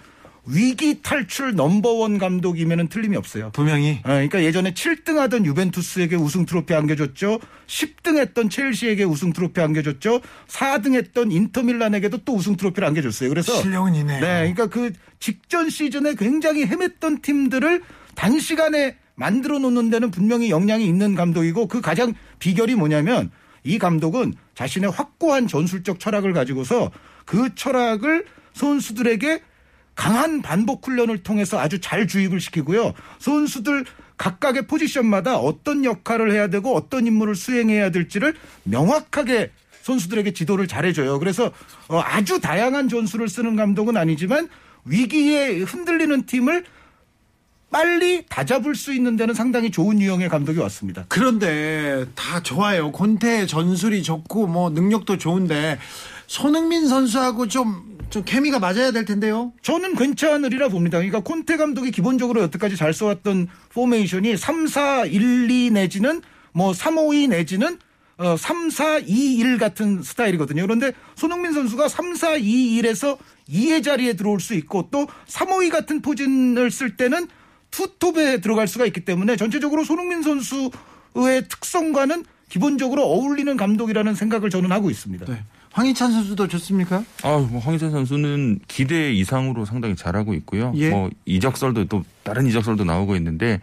[0.46, 3.52] 위기 탈출 넘버원 감독이면은 틀림이 없어요.
[3.54, 4.00] 분명히.
[4.04, 7.40] 어, 그러니까 예전에 7등 하던 유벤투스에게 우승 트로피 안겨줬죠.
[7.68, 10.20] 10등 했던 첼시에게 우승 트로피 안겨줬죠.
[10.48, 13.30] 4등 했던 인터밀란에게도 또 우승 트로피를 안겨줬어요.
[13.30, 14.20] 그래서 실력은 있네요.
[14.20, 17.82] 네, 그러니까 그 직전 시즌에 굉장히 헤맸던 팀들을
[18.16, 23.32] 단시간에 만들어 놓는 데는 분명히 역량이 있는 감독이고 그 가장 비결이 뭐냐면
[23.64, 26.92] 이 감독은 자신의 확고한 전술적 철학을 가지고서
[27.26, 29.42] 그 철학을 선수들에게
[29.96, 32.94] 강한 반복 훈련을 통해서 아주 잘 주입을 시키고요.
[33.20, 33.86] 선수들
[34.18, 41.20] 각각의 포지션마다 어떤 역할을 해야 되고 어떤 임무를 수행해야 될지를 명확하게 선수들에게 지도를 잘해줘요.
[41.20, 41.52] 그래서
[41.90, 44.48] 어, 아주 다양한 전술을 쓰는 감독은 아니지만
[44.86, 46.66] 위기에 흔들리는 팀을
[47.70, 51.06] 빨리 다잡을 수 있는 데는 상당히 좋은 유형의 감독이 왔습니다.
[51.08, 52.92] 그런데 다 좋아요.
[52.92, 55.80] 콘테 전술이 좋고 뭐 능력도 좋은데
[56.28, 59.54] 손흥민 선수하고 좀, 좀 케미가 맞아야 될 텐데요.
[59.62, 60.98] 저는 괜찮으리라 봅니다.
[61.00, 66.98] 그러니까 콘테 감독이 기본적으로 여태까지 잘 써왔던 포메이션이 3, 4, 1, 2 내지는 뭐 3,
[66.98, 67.80] 5, 2 내지는
[68.18, 70.62] 어, 3, 4, 2, 1 같은 스타일이거든요.
[70.62, 73.18] 그런데 손흥민 선수가 3, 4, 2, 1에서
[73.50, 77.28] 2의 자리에 들어올 수 있고 또 3, 5, 2 같은 포진을 쓸 때는
[77.72, 84.92] 투톱에 들어갈 수가 있기 때문에 전체적으로 손흥민 선수의 특성과는 기본적으로 어울리는 감독이라는 생각을 저는 하고
[84.92, 85.26] 있습니다.
[85.26, 85.44] 네.
[85.74, 87.04] 황희찬 선수도 좋습니까?
[87.24, 90.72] 아, 뭐 황희찬 선수는 기대 이상으로 상당히 잘하고 있고요.
[90.76, 90.90] 예.
[90.90, 93.60] 뭐 이적설도 또 다른 이적설도 나오고 있는데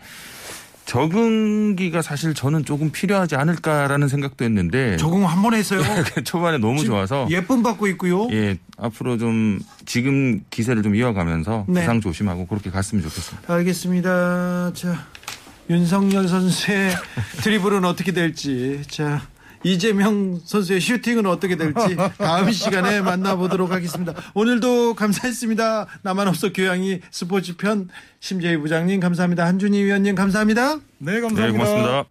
[0.87, 5.83] 적응기가 사실 저는 조금 필요하지 않을까라는 생각도 했는데 적응 한 번 했어요.
[6.25, 8.27] 초반에 너무 좋아서 예쁨 받고 있고요.
[8.33, 11.81] 예 앞으로 좀 지금 기세를 좀 이어가면서 네.
[11.83, 13.55] 부상 조심하고 그렇게 갔으면 좋겠습니다.
[13.55, 14.73] 알겠습니다.
[14.75, 15.07] 자,
[15.69, 16.91] 윤석열 선수의
[17.45, 18.83] 드리블은 어떻게 될지.
[18.89, 19.23] 자,
[19.63, 24.15] 이재명 선수의 슈팅은 어떻게 될지 다음 시간에 만나보도록 하겠습니다.
[24.35, 25.87] 오늘도 감사했습니다.
[26.03, 27.89] 나만 없어 교양이 스포츠 편
[28.21, 29.47] 심재희 부장님 감사합니다.
[29.47, 30.77] 한준희 위원님 감사합니다.
[30.99, 32.05] 네, 네 고맙습니다.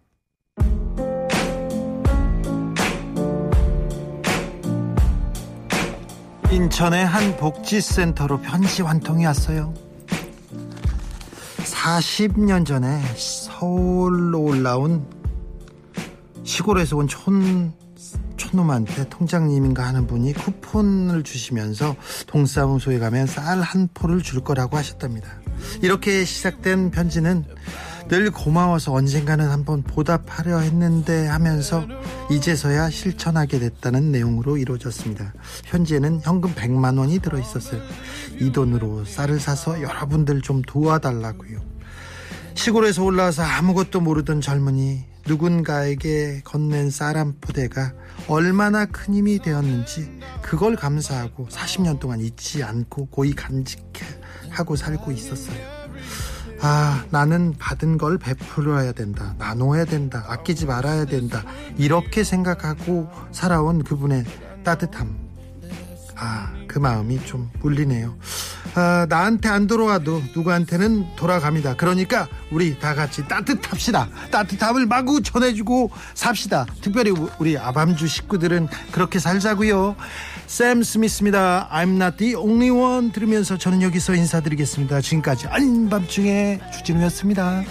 [6.52, 9.72] 인천의 한 복지센터로 편지 한 통이 왔어요.
[11.58, 15.19] 40년 전에 서울로 올라온
[16.50, 17.72] 시골에서 온 촌,
[18.36, 21.94] 촌놈한테 통장님인가 하는 분이 쿠폰을 주시면서
[22.26, 25.28] 동사무소에 가면 쌀 한 포를 줄 거라고 하셨답니다.
[25.80, 27.44] 이렇게 시작된 편지는
[28.08, 31.86] 늘 고마워서 언젠가는 한번 보답하려 했는데 하면서
[32.32, 35.32] 이제서야 실천하게 됐다는 내용으로 이루어졌습니다.
[35.66, 37.80] 현재는 현금 100만 원이 들어 있었어요.
[38.40, 41.60] 이 돈으로 쌀을 사서 여러분들 좀 도와달라고요.
[42.54, 47.92] 시골에서 올라와서 아무것도 모르던 젊은이 누군가에게 건넨 쌀한 포대가
[48.28, 55.80] 얼마나 큰 힘이 되었는지 그걸 감사하고 40년 동안 잊지 않고 고이 간직하고 살고 있었어요.
[56.62, 59.34] 아, 나는 받은 걸 베풀어야 된다.
[59.38, 60.24] 나눠야 된다.
[60.28, 61.42] 아끼지 말아야 된다.
[61.78, 64.24] 이렇게 생각하고 살아온 그분의
[64.62, 65.29] 따뜻함.
[66.22, 68.14] 아, 그 마음이 좀 울리네요.
[68.74, 71.76] 아, 나한테 안 돌아와도 누구한테는 돌아갑니다.
[71.76, 74.08] 그러니까 우리 다 같이 따뜻합시다.
[74.30, 76.66] 따뜻함을 마구 전해주고 삽시다.
[76.82, 79.96] 특별히 우- 우리 아밤주 식구들은 그렇게 살자고요.
[80.46, 81.68] 샘 스미스입니다.
[81.72, 85.00] I'm not the only one 들으면서 저는 여기서 인사드리겠습니다.
[85.00, 87.62] 지금까지 아닌 밤중에 주진우였습니다.